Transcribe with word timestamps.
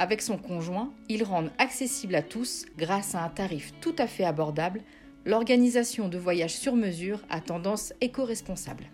Avec 0.00 0.22
son 0.22 0.38
conjoint, 0.38 0.92
ils 1.08 1.24
rendent 1.24 1.50
accessible 1.58 2.14
à 2.14 2.22
tous, 2.22 2.66
grâce 2.76 3.16
à 3.16 3.24
un 3.24 3.28
tarif 3.28 3.72
tout 3.80 3.96
à 3.98 4.06
fait 4.06 4.22
abordable, 4.22 4.80
l'organisation 5.24 6.08
de 6.08 6.16
voyages 6.16 6.54
sur 6.54 6.76
mesure 6.76 7.20
à 7.28 7.40
tendance 7.40 7.92
éco-responsable. 8.00 8.84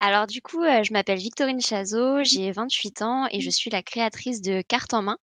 Alors 0.00 0.26
du 0.26 0.40
coup, 0.40 0.62
heu, 0.62 0.82
je 0.84 0.92
m'appelle 0.92 1.18
Victorine 1.18 1.60
Chazot, 1.60 2.24
j'ai 2.24 2.50
28 2.50 3.02
ans 3.02 3.26
et 3.30 3.40
je 3.40 3.50
suis 3.50 3.70
la 3.70 3.82
créatrice 3.82 4.40
de 4.40 4.62
Carte 4.62 4.94
en 4.94 5.02
main, 5.02 5.18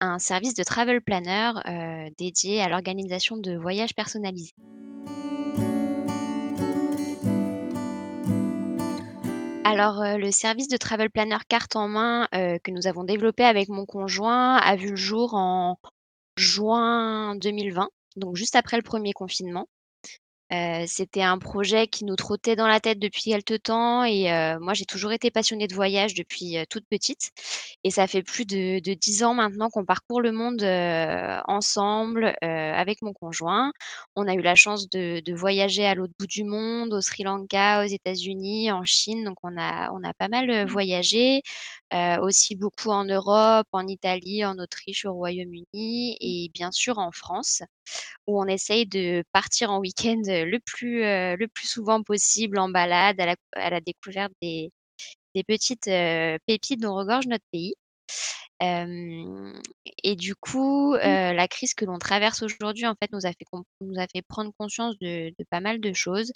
un 0.00 0.18
service 0.18 0.54
de 0.54 0.62
travel 0.62 1.00
planner, 1.00 1.52
heu, 1.66 2.10
dédié 2.18 2.62
à 2.62 2.68
l'organisation 2.68 3.36
de 3.36 3.56
voyages 3.56 3.94
personnalisés. 3.94 4.54
Alors, 9.64 10.02
heu, 10.02 10.18
le 10.18 10.30
service 10.32 10.68
de 10.68 10.76
travel 10.76 11.10
planner 11.10 11.38
Carte 11.48 11.76
en 11.76 11.86
main, 11.86 12.28
heu, 12.34 12.58
que 12.64 12.70
nous 12.72 12.86
avons 12.86 13.04
développé 13.04 13.44
avec 13.44 13.68
mon 13.68 13.86
conjoint 13.86 14.56
a 14.56 14.74
vu 14.74 14.90
le 14.90 14.96
jour 14.96 15.34
en 15.34 15.78
juin 16.36 17.36
2020, 17.36 17.88
donc 18.16 18.36
juste 18.36 18.56
après 18.56 18.76
le 18.76 18.82
premier 18.82 19.12
confinement. 19.12 19.68
Heu, 20.52 20.84
c'était 20.88 21.22
un 21.22 21.38
projet 21.38 21.86
qui 21.86 22.04
nous 22.04 22.16
trottait 22.16 22.56
dans 22.56 22.66
la 22.66 22.80
tête 22.80 22.98
depuis 22.98 23.30
quelque 23.30 23.54
temps 23.56 24.02
et 24.04 24.30
heu, 24.32 24.58
moi 24.60 24.74
j'ai 24.74 24.84
toujours 24.84 25.12
été 25.12 25.30
passionnée 25.30 25.68
de 25.68 25.74
voyage 25.74 26.14
depuis, 26.14 26.58
heu, 26.58 26.64
toute 26.68 26.84
petite 26.90 27.30
et 27.84 27.90
ça 27.90 28.06
fait 28.08 28.22
plus 28.22 28.46
de 28.46 28.80
10 28.94 29.22
ans 29.22 29.34
maintenant 29.34 29.70
qu'on 29.70 29.84
parcourt 29.84 30.20
le 30.20 30.32
monde, 30.32 30.62
ensemble, 31.46 32.34
avec 32.42 33.02
mon 33.02 33.12
conjoint. 33.12 33.72
On 34.16 34.26
a 34.28 34.34
eu 34.34 34.42
la 34.42 34.54
chance 34.56 34.88
de 34.90 35.20
de 35.24 35.34
voyager 35.34 35.86
à 35.86 35.94
l'autre 35.94 36.12
bout 36.18 36.26
du 36.26 36.44
monde, 36.44 36.92
au 36.94 37.00
Sri 37.00 37.22
Lanka, 37.24 37.82
aux 37.84 37.88
États-Unis, 37.88 38.72
en 38.72 38.84
Chine, 38.84 39.24
donc 39.24 39.36
on 39.44 39.56
a 39.58 39.90
on 39.92 40.02
a 40.04 40.12
pas 40.14 40.28
mal, 40.28 40.50
heu, 40.50 40.64
voyagé, 40.66 41.42
aussi 42.22 42.56
beaucoup 42.56 42.90
en 42.90 43.04
Europe, 43.04 43.66
en 43.72 43.86
Italie, 43.86 44.44
en 44.44 44.58
Autriche, 44.58 45.04
au 45.04 45.12
Royaume-Uni 45.14 46.16
et 46.20 46.50
bien 46.54 46.70
sûr 46.72 46.98
en 46.98 47.10
France 47.12 47.62
où 48.26 48.40
on 48.40 48.46
essaye 48.46 48.86
de 48.86 49.24
partir 49.32 49.70
en 49.70 49.80
week-end, 49.80 50.22
le 50.46 50.58
plus, 50.60 51.04
heu, 51.04 51.36
le 51.36 51.48
plus 51.48 51.66
souvent 51.68 52.02
possible 52.02 52.58
en 52.58 52.68
balade 52.68 53.20
à 53.20 53.26
la 53.26 53.36
à 53.54 53.70
la 53.70 53.80
découverte 53.80 54.32
des 54.42 54.70
des 55.34 55.44
petites, 55.44 55.88
heu, 55.88 56.38
pépites 56.46 56.80
dont 56.82 56.94
regorge 56.96 57.26
notre 57.28 57.44
pays. 57.52 57.74
Et 60.02 60.16
du 60.16 60.34
coup, 60.34 60.94
heu, 60.94 60.98
la 61.00 61.48
crise 61.48 61.74
que 61.74 61.84
l'on 61.84 61.98
traverse 61.98 62.42
aujourd'hui, 62.42 62.86
en 62.86 62.94
fait, 63.00 63.10
nous 63.12 63.26
a 63.26 63.30
fait 63.30 63.44
nous 63.80 63.98
a 64.00 64.06
fait 64.14 64.22
prendre 64.22 64.52
conscience 64.58 64.96
de 65.00 65.30
de 65.38 65.44
pas 65.50 65.60
mal 65.60 65.80
de 65.80 65.92
choses 65.92 66.32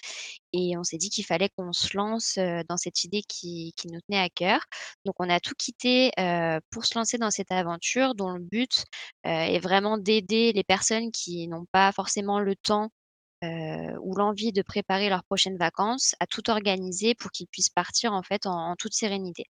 et 0.53 0.77
on 0.79 0.85
s'est 0.85 0.99
dit 0.99 1.11
qu'il 1.11 1.25
fallait 1.27 1.51
qu'on 1.57 1.73
se 1.73 1.97
lance, 1.97 2.39
dans 2.69 2.77
cette 2.77 3.05
idée 3.05 3.23
qui 3.29 3.73
qui 3.77 3.89
nous 3.89 4.01
tenait 4.09 4.21
à 4.23 4.29
cœur. 4.31 4.61
Donc 5.05 5.17
on 5.21 5.29
a 5.31 5.41
tout 5.41 5.55
quitté, 5.59 6.13
pour 6.71 6.85
se 6.87 6.99
lancer 6.99 7.19
dans 7.19 7.31
cette 7.31 7.53
aventure 7.53 8.15
dont 8.15 8.31
le 8.33 8.41
but, 8.41 8.85
est 9.25 9.59
vraiment 9.61 9.99
d'aider 9.99 10.53
les 10.53 10.65
personnes 10.65 11.11
qui 11.13 11.49
n'ont 11.49 11.67
pas 11.73 11.93
forcément 11.93 12.41
le 12.41 12.57
temps, 12.57 12.91
heu, 13.45 13.99
ou 14.03 14.15
l'envie 14.17 14.53
de 14.53 14.63
préparer 14.63 15.09
leurs 15.09 15.25
prochaines 15.25 15.59
vacances 15.59 16.15
à 16.21 16.27
tout 16.27 16.51
organiser 16.51 17.15
pour 17.15 17.31
qu'ils 17.31 17.47
puissent 17.49 17.71
partir, 17.71 18.13
en 18.13 18.23
fait, 18.23 18.47
en 18.47 18.75
toute 18.77 18.95
sérénité. 18.95 19.47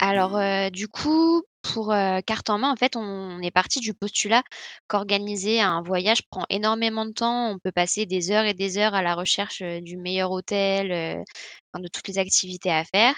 Alors, 0.00 0.36
heu, 0.38 0.70
du 0.70 0.88
coup, 0.88 1.42
pour, 1.72 1.94
carte 2.26 2.50
en 2.50 2.58
main, 2.58 2.70
en 2.72 2.76
fait, 2.76 2.96
on 2.96 3.40
est 3.42 3.50
parti 3.50 3.80
du 3.80 3.94
postulat 3.94 4.42
qu'organiser 4.88 5.60
un 5.60 5.82
voyage 5.82 6.22
prend 6.30 6.44
énormément 6.50 7.06
de 7.06 7.12
temps. 7.12 7.50
On 7.50 7.58
peut 7.58 7.72
passer 7.72 8.06
des 8.06 8.30
heures 8.30 8.44
et 8.46 8.54
des 8.54 8.78
heures 8.78 8.94
à 8.94 9.02
la 9.02 9.14
recherche, 9.14 9.62
du 9.62 9.96
meilleur 9.96 10.30
hôtel, 10.32 10.92
enfin, 11.72 11.82
de 11.82 11.88
toutes 11.88 12.08
les 12.08 12.18
activités 12.18 12.70
à 12.70 12.84
faire 12.84 13.14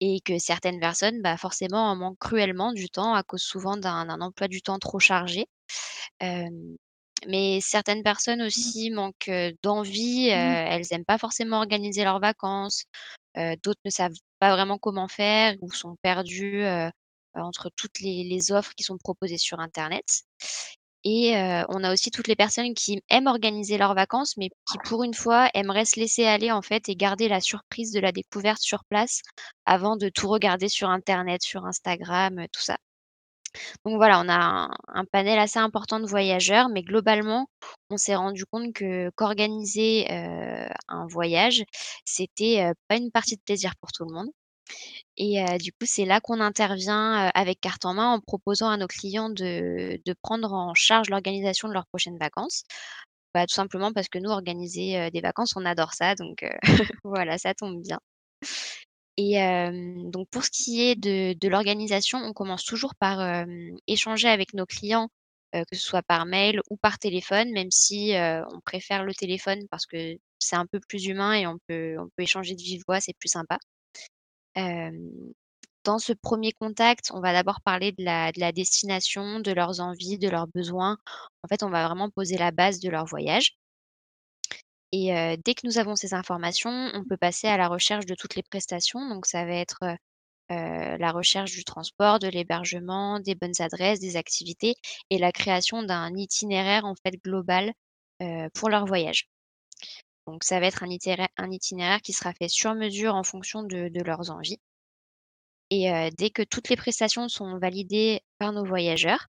et 0.00 0.20
que 0.24 0.38
certaines 0.38 0.80
personnes, 0.80 1.22
bah, 1.22 1.36
forcément, 1.36 1.90
en 1.90 1.96
manquent 1.96 2.18
cruellement 2.18 2.72
du 2.72 2.88
temps 2.90 3.14
à 3.14 3.22
cause 3.22 3.42
souvent 3.42 3.76
d'un 3.76 4.06
d'un 4.06 4.20
emploi 4.20 4.48
du 4.48 4.62
temps 4.62 4.78
trop 4.78 4.98
chargé. 4.98 5.46
Mais 7.26 7.60
certaines 7.62 8.02
personnes 8.02 8.42
aussi 8.42 8.90
manquent, 8.90 9.30
d'envie, 9.62 10.28
heu, 10.30 10.32
elles 10.34 10.86
aiment 10.92 11.04
pas 11.06 11.18
forcément 11.18 11.58
organiser 11.58 12.04
leurs 12.04 12.20
vacances, 12.20 12.84
d'autres 13.36 13.80
ne 13.84 13.90
savent 13.90 14.12
pas 14.40 14.54
vraiment 14.54 14.78
comment 14.78 15.08
faire 15.08 15.54
ou 15.62 15.72
sont 15.72 15.96
perdues, 16.02 16.64
entre 17.36 17.70
toutes 17.76 18.00
les 18.00 18.52
offres 18.52 18.72
qui 18.76 18.84
sont 18.84 18.98
proposées 18.98 19.38
sur 19.38 19.60
internet 19.60 20.22
et 21.04 21.36
heu, 21.36 21.64
on 21.68 21.84
a 21.84 21.92
aussi 21.92 22.10
toutes 22.10 22.28
les 22.28 22.36
personnes 22.36 22.74
qui 22.74 23.00
aiment 23.10 23.26
organiser 23.28 23.78
leurs 23.78 23.94
vacances, 23.94 24.36
mais 24.36 24.48
qui 24.70 24.78
pour 24.84 25.04
une 25.04 25.14
fois 25.14 25.48
aimeraient 25.54 25.84
se 25.84 26.00
laisser 26.00 26.24
aller 26.26 26.50
en 26.50 26.62
fait 26.62 26.88
et 26.88 26.96
garder 26.96 27.28
la 27.28 27.40
surprise 27.40 27.92
de 27.92 28.00
la 28.00 28.12
découverte 28.12 28.60
sur 28.62 28.84
place 28.84 29.20
avant 29.66 29.96
de 29.96 30.08
tout 30.08 30.28
regarder 30.28 30.68
sur 30.68 30.88
internet, 30.90 31.42
sur 31.42 31.66
Instagram, 31.66 32.46
tout 32.52 32.62
ça. 32.62 32.78
Donc 33.84 33.96
voilà, 33.96 34.20
on 34.20 34.28
a 34.28 34.68
un 34.88 35.04
panel 35.04 35.38
assez 35.38 35.58
important 35.58 36.00
de 36.00 36.06
voyageurs, 36.06 36.68
mais 36.68 36.82
globalement, 36.82 37.46
on 37.90 37.96
s'est 37.96 38.14
rendu 38.16 38.44
compte 38.46 38.72
que 38.74 39.10
qu'organiser, 39.16 40.06
heu, 40.10 40.68
un 40.88 41.06
voyage, 41.06 41.64
c'était, 42.04 42.64
heu, 42.70 42.74
pas 42.88 42.96
une 42.96 43.10
partie 43.10 43.36
de 43.36 43.42
plaisir 43.42 43.72
pour 43.80 43.92
tout 43.92 44.04
le 44.04 44.14
monde 44.14 44.30
et 45.16 45.44
du 45.58 45.72
coup, 45.72 45.86
c'est 45.86 46.04
là 46.04 46.20
qu'on 46.20 46.40
intervient, 46.40 47.30
avec 47.34 47.60
carte 47.60 47.84
en 47.84 47.94
main 47.94 48.12
en 48.12 48.20
proposant 48.20 48.68
à 48.70 48.76
nos 48.76 48.86
clients 48.86 49.30
de 49.30 50.12
prendre 50.22 50.52
en 50.52 50.74
charge 50.74 51.10
l'organisation 51.10 51.68
de 51.68 51.74
leurs 51.74 51.86
prochaines 51.86 52.18
vacances. 52.18 52.64
Bah, 53.34 53.46
tout 53.46 53.54
simplement 53.54 53.92
parce 53.92 54.08
que 54.08 54.18
nous, 54.18 54.30
organiser, 54.30 55.10
des 55.10 55.20
vacances, 55.20 55.54
on 55.56 55.64
adore 55.66 55.92
ça 55.94 56.14
donc 56.14 56.44
voilà, 57.04 57.38
ça 57.38 57.54
tombe 57.54 57.82
bien. 57.82 58.00
Et 59.16 59.36
donc 60.10 60.28
pour 60.30 60.44
ce 60.44 60.50
qui 60.50 60.82
est 60.82 60.96
de 60.96 61.48
l'organisation, 61.48 62.18
on 62.18 62.32
commence 62.32 62.64
toujours 62.64 62.94
par, 62.96 63.44
échanger 63.86 64.28
avec 64.28 64.54
nos 64.54 64.66
clients, 64.66 65.08
que 65.52 65.76
ce 65.76 65.80
soit 65.80 66.02
par 66.02 66.26
mail 66.26 66.60
ou 66.70 66.76
par 66.76 66.98
téléphone, 66.98 67.52
même 67.52 67.70
si, 67.70 68.14
on 68.16 68.60
préfère 68.60 69.04
le 69.04 69.14
téléphone 69.14 69.66
parce 69.70 69.86
que 69.86 70.16
c'est 70.38 70.56
un 70.56 70.66
peu 70.66 70.80
plus 70.80 71.06
humain 71.06 71.34
et 71.34 71.46
on 71.46 71.58
peut 71.68 71.96
on 71.98 72.08
peut 72.16 72.22
échanger 72.24 72.54
de 72.54 72.62
vive 72.62 72.82
voix, 72.86 73.00
c'est 73.00 73.14
plus 73.14 73.28
sympa. 73.28 73.58
Dans 75.84 75.98
ce 75.98 76.12
premier 76.12 76.52
contact, 76.52 77.10
on 77.14 77.20
va 77.20 77.32
d'abord 77.32 77.60
parler 77.62 77.92
de 77.92 78.04
la 78.04 78.32
de 78.32 78.40
la 78.40 78.52
destination, 78.52 79.40
de 79.40 79.52
leurs 79.52 79.80
envies, 79.80 80.18
de 80.18 80.28
leurs 80.28 80.48
besoins. 80.48 80.98
En 81.42 81.48
fait, 81.48 81.62
on 81.62 81.70
va 81.70 81.86
vraiment 81.86 82.10
poser 82.10 82.36
la 82.38 82.50
base 82.50 82.80
de 82.80 82.90
leur 82.90 83.06
voyage. 83.06 83.56
Et 84.92 85.36
dès 85.44 85.54
que 85.54 85.66
nous 85.66 85.78
avons 85.78 85.94
ces 85.96 86.14
informations, 86.14 86.70
on 86.94 87.04
peut 87.04 87.16
passer 87.18 87.48
à 87.48 87.56
la 87.58 87.68
recherche 87.68 88.06
de 88.06 88.14
toutes 88.14 88.34
les 88.36 88.42
prestations. 88.42 89.06
Donc 89.08 89.26
ça 89.26 89.44
va 89.44 89.52
être, 89.54 89.80
la 90.50 91.12
recherche 91.12 91.52
du 91.52 91.64
transport, 91.64 92.18
de 92.18 92.28
l'hébergement, 92.28 93.20
des 93.20 93.34
bonnes 93.34 93.60
adresses, 93.60 94.00
des 94.00 94.16
activités 94.16 94.74
et 95.10 95.18
la 95.18 95.32
création 95.32 95.82
d'un 95.82 96.14
itinéraire, 96.16 96.84
en 96.86 96.94
fait, 97.04 97.16
global, 97.24 97.72
pour 98.54 98.70
leur 98.70 98.86
voyage. 98.86 99.28
Donc 100.26 100.44
ça 100.44 100.60
va 100.60 100.66
être 100.66 100.82
un 100.82 101.50
itinéraire 101.50 102.00
qui 102.02 102.12
sera 102.12 102.32
fait 102.34 102.48
sur 102.48 102.74
mesure 102.74 103.14
en 103.14 103.24
fonction 103.24 103.62
de 103.62 103.88
de 103.88 104.02
leurs 104.02 104.30
envies 104.30 104.58
et 105.70 106.10
dès 106.16 106.30
que 106.30 106.42
toutes 106.42 106.68
les 106.68 106.76
prestations 106.76 107.28
sont 107.28 107.58
validées 107.58 108.20
par 108.38 108.52
nos 108.52 108.64
voyageurs, 108.64 109.26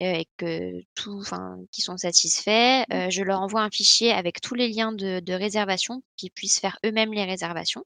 et 0.00 0.26
que 0.38 0.72
tout 0.96 1.18
enfin, 1.20 1.58
qu'ils 1.72 1.84
sont 1.84 1.96
satisfaits, 1.98 2.84
heu, 2.92 3.10
je 3.10 3.22
leur 3.24 3.40
envoie 3.40 3.62
un 3.62 3.70
fichier 3.70 4.12
avec 4.12 4.40
tous 4.42 4.54
les 4.56 4.68
liens 4.68 4.92
de 4.92 5.20
de 5.20 5.34
réservation, 5.34 5.96
pour 6.02 6.10
qu'ils 6.18 6.32
puissent 6.32 6.60
faire 6.60 6.78
eux-mêmes 6.86 7.12
les 7.14 7.24
réservations. 7.26 7.84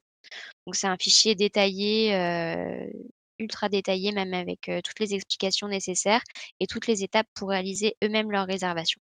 Donc 0.67 0.75
c'est 0.77 0.87
un 0.87 0.97
fichier 0.97 1.35
détaillé, 1.35 2.13
ultra 3.39 3.69
détaillé, 3.69 4.13
même 4.13 4.33
avec, 4.35 4.71
toutes 4.85 4.99
les 5.01 5.15
explications 5.15 5.69
nécessaires 5.69 6.23
et 6.61 6.67
toutes 6.67 6.87
les 6.87 7.03
étapes 7.05 7.27
pour 7.35 7.49
réaliser 7.51 7.95
eux-mêmes 8.03 8.31
leurs 8.31 8.47
réservations. 8.47 9.01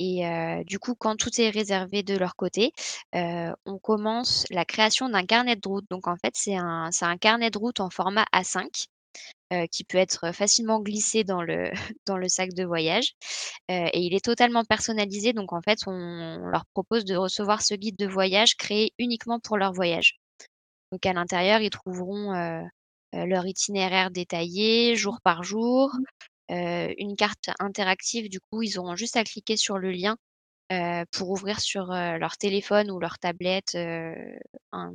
Et 0.00 0.64
du 0.64 0.78
coup, 0.78 0.94
quand 0.96 1.16
tout 1.16 1.30
est 1.40 1.50
réservé 1.50 2.02
de 2.02 2.16
leur 2.16 2.34
côté, 2.36 2.72
on 3.12 3.78
commence 3.82 4.46
la 4.50 4.64
création 4.64 5.08
d'un 5.10 5.24
carnet 5.26 5.56
de 5.56 5.68
route. 5.68 5.84
Donc 5.90 6.08
en 6.08 6.16
fait, 6.16 6.32
c'est 6.36 6.56
un 6.56 7.16
carnet 7.20 7.50
de 7.50 7.58
route 7.58 7.80
en 7.80 7.90
format 7.90 8.24
A5, 8.32 8.86
heu, 9.52 9.66
qui 9.70 9.84
peut 9.84 9.98
être 9.98 10.32
facilement 10.32 10.80
glissé 10.80 11.24
dans 12.06 12.16
le 12.16 12.28
sac 12.28 12.54
de 12.54 12.64
voyage, 12.64 13.12
et 13.68 14.00
il 14.00 14.14
est 14.14 14.24
totalement 14.24 14.64
personnalisé. 14.64 15.32
Donc 15.34 15.52
en 15.52 15.60
fait, 15.62 15.80
on 15.86 16.38
leur 16.38 16.64
propose 16.74 17.04
de 17.04 17.16
recevoir 17.16 17.62
ce 17.62 17.74
guide 17.74 17.96
de 17.98 18.06
voyage 18.06 18.56
créé 18.56 18.92
uniquement 18.98 19.40
pour 19.40 19.58
leur 19.58 19.72
voyage. 19.72 20.18
Donc 20.92 21.06
à 21.06 21.12
l'intérieur, 21.12 21.60
ils 21.60 21.70
trouveront, 21.70 22.32
leur 23.12 23.46
itinéraire 23.46 24.10
détaillé 24.10 24.96
jour 24.96 25.20
par 25.22 25.42
jour, 25.44 25.90
une 26.50 27.16
carte 27.16 27.50
interactive. 27.60 28.28
Du 28.28 28.40
coup, 28.40 28.62
ils 28.62 28.78
auront 28.78 28.96
juste 28.96 29.16
à 29.16 29.24
cliquer 29.24 29.56
sur 29.56 29.78
le 29.78 29.90
lien, 29.90 30.16
pour 31.12 31.30
ouvrir 31.30 31.60
sur, 31.60 31.86
leur 31.86 32.36
téléphone 32.38 32.90
ou 32.90 33.00
leur 33.00 33.18
tablette, 33.18 33.74
heu, 33.76 34.14
un 34.72 34.92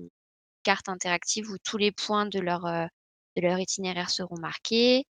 carte 0.63 0.89
interactive 0.89 1.49
où 1.51 1.57
tous 1.63 1.77
les 1.77 1.91
points 1.91 2.25
de 2.27 2.39
leur, 2.39 2.61
de 2.63 3.41
leur 3.41 3.59
itinéraire 3.59 4.09
seront 4.09 4.39
marqués. 4.39 5.05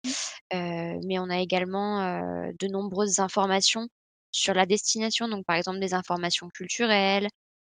Mais 0.52 1.18
on 1.18 1.30
a 1.30 1.38
également, 1.38 2.00
de 2.58 2.66
nombreuses 2.68 3.20
informations 3.20 3.88
sur 4.32 4.54
la 4.54 4.66
destination, 4.66 5.28
donc 5.28 5.44
par 5.46 5.56
exemple 5.56 5.78
des 5.80 5.94
informations 5.94 6.48
culturelles, 6.50 7.28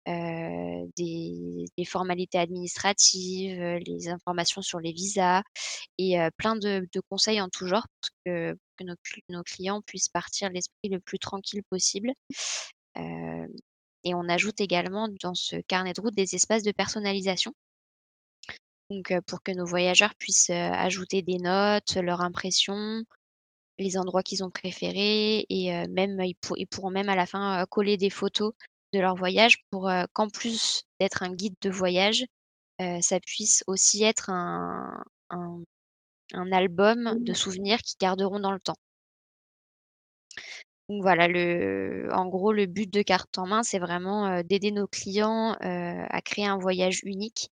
heu, 0.08 0.90
des 0.96 1.84
formalités 1.86 2.38
administratives, 2.38 3.60
heu, 3.60 3.78
les 3.86 4.08
informations 4.08 4.62
sur 4.62 4.80
les 4.80 4.92
visas 4.92 5.42
et 5.98 6.20
heu, 6.20 6.30
plein 6.38 6.56
de 6.56 6.88
conseils 7.10 7.40
en 7.42 7.48
tout 7.50 7.66
genre 7.68 7.86
pour 8.02 8.10
que 8.26 8.56
nos 8.84 8.94
cl 9.04 9.22
nos 9.30 9.42
clients 9.44 9.82
puissent 9.82 10.08
partir 10.10 10.50
l'esprit 10.50 10.90
le 10.90 11.00
plus 11.00 11.18
tranquille 11.20 11.62
possible. 11.70 12.12
Et 14.02 14.14
on 14.14 14.28
ajoute 14.28 14.60
également 14.60 15.08
dans 15.22 15.34
ce 15.34 15.56
carnet 15.68 15.92
de 15.92 16.00
route 16.00 16.14
des 16.16 16.34
espaces 16.34 16.64
de 16.64 16.72
personnalisation. 16.72 17.52
Donc 18.90 19.12
pour 19.26 19.42
que 19.42 19.52
nos 19.52 19.66
voyageurs 19.66 20.14
puissent, 20.14 20.50
ajouter 20.50 21.22
des 21.22 21.38
notes, 21.38 21.96
leurs 21.96 22.22
impressions, 22.22 23.02
les 23.78 23.98
endroits 23.98 24.22
qu'ils 24.24 24.44
ont 24.44 24.50
préférés 24.50 25.46
et 25.50 25.72
même 25.88 26.20
ils 26.22 26.36
pour 26.36 26.58
ils 26.58 26.66
pourront 26.66 26.90
même 26.90 27.08
à 27.10 27.16
la 27.16 27.26
fin, 27.26 27.64
coller 27.70 27.96
des 27.98 28.10
photos 28.10 28.52
de 28.92 29.00
leur 29.00 29.14
voyage 29.16 29.58
pour, 29.70 29.90
qu'en 30.12 30.28
plus 30.28 30.84
d'être 31.00 31.22
un 31.22 31.32
guide 31.34 31.56
de 31.62 31.70
voyage, 31.70 32.24
ça 33.00 33.20
puisse 33.20 33.64
aussi 33.66 34.04
être 34.04 34.30
un 34.30 35.02
un 35.30 35.62
un 36.34 36.52
album 36.52 37.22
de 37.24 37.32
souvenirs 37.34 37.78
qu'ils 37.78 37.98
garderont 38.00 38.40
dans 38.40 38.52
le 38.52 38.60
temps. 38.60 38.76
Donc 40.88 41.02
voilà, 41.02 41.28
le 41.28 42.08
en 42.12 42.26
gros, 42.26 42.52
le 42.52 42.66
but 42.66 42.90
de 42.90 43.02
Carte 43.02 43.36
en 43.38 43.46
main, 43.46 43.62
c'est 43.62 43.78
vraiment, 43.78 44.42
d'aider 44.42 44.70
nos 44.72 44.86
clients, 44.86 45.54
à 45.60 46.20
créer 46.22 46.46
un 46.46 46.58
voyage 46.58 47.00
unique 47.04 47.50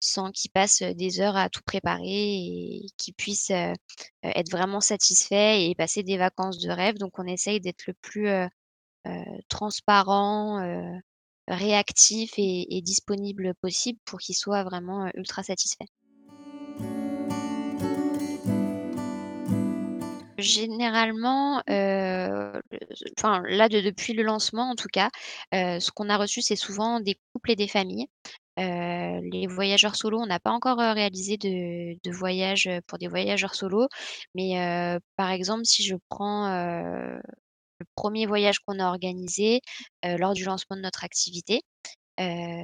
sans 0.00 0.30
qu'ils 0.30 0.52
passent, 0.52 0.82
des 0.82 1.20
heures 1.20 1.36
à 1.36 1.48
tout 1.48 1.62
préparer 1.64 2.04
et 2.06 2.86
qu'ils 2.96 3.14
puissent, 3.14 3.50
être 3.50 4.50
vraiment 4.50 4.80
satisfaits 4.80 5.58
et 5.60 5.74
passer 5.76 6.04
des 6.04 6.18
vacances 6.18 6.58
de 6.60 6.70
rêve. 6.70 6.98
Donc 6.98 7.18
on 7.18 7.26
essaye 7.26 7.60
d'être 7.60 7.86
le 7.88 7.94
plus, 7.94 8.28
heu, 9.06 9.24
transparent, 9.48 10.60
heu, 10.64 11.00
réactif 11.48 12.32
et 12.38 12.80
disponible 12.82 13.54
possible 13.60 13.98
pour 14.04 14.18
qu'ils 14.20 14.36
soient 14.36 14.64
vraiment, 14.64 15.06
heu, 15.06 15.10
ultra 15.14 15.42
satisfaits. 15.42 15.86
Généralement, 20.38 21.62
enfin 23.18 23.42
là 23.48 23.68
de 23.68 23.80
depuis 23.80 24.12
le 24.12 24.22
lancement 24.22 24.70
en 24.70 24.74
tout 24.76 24.86
cas, 24.92 25.10
ce 25.52 25.90
qu'on 25.90 26.08
a 26.08 26.16
reçu, 26.16 26.42
c'est 26.42 26.54
souvent 26.56 27.00
des 27.00 27.18
couples 27.32 27.50
et 27.52 27.56
des 27.56 27.66
familles. 27.66 28.06
Les 28.56 29.46
voyageurs 29.48 29.96
solos, 29.96 30.20
on 30.20 30.26
n'a 30.26 30.38
pas 30.38 30.50
encore, 30.52 30.78
réalisé 30.78 31.36
de 31.38 32.10
voyage, 32.12 32.68
pour 32.86 32.98
des 32.98 33.08
voyageurs 33.08 33.54
solos. 33.56 33.88
Mais, 34.34 34.98
par 35.16 35.30
exemple, 35.30 35.64
si 35.64 35.82
je 35.82 35.96
prends, 36.08 36.46
le 37.80 37.86
premier 37.96 38.26
voyage 38.26 38.58
qu'on 38.60 38.78
a 38.80 38.88
organisé, 38.88 39.60
lors 40.04 40.34
du 40.34 40.44
lancement 40.44 40.76
de 40.76 40.82
notre 40.82 41.04
activité, 41.04 41.62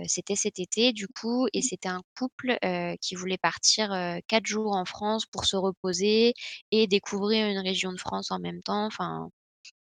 c'était 0.08 0.37
cet 0.37 0.58
été 0.58 0.93
du 0.93 1.06
coup 1.08 1.46
et 1.52 1.62
c'était 1.62 1.88
un 1.88 2.00
couple, 2.19 2.58
qui 3.00 3.14
voulait 3.16 3.38
partir, 3.38 3.90
4 4.28 4.46
jours 4.46 4.75
en 4.76 4.84
France 4.84 5.26
pour 5.26 5.44
se 5.46 5.56
reposer 5.56 6.34
et 6.72 6.87
découvrir 6.88 7.46
une 7.49 7.58
région 7.61 7.93
de 7.93 7.99
France 8.00 8.31
en 8.31 8.38
même 8.40 8.62
temps. 8.62 8.87
Enfin, 8.87 9.28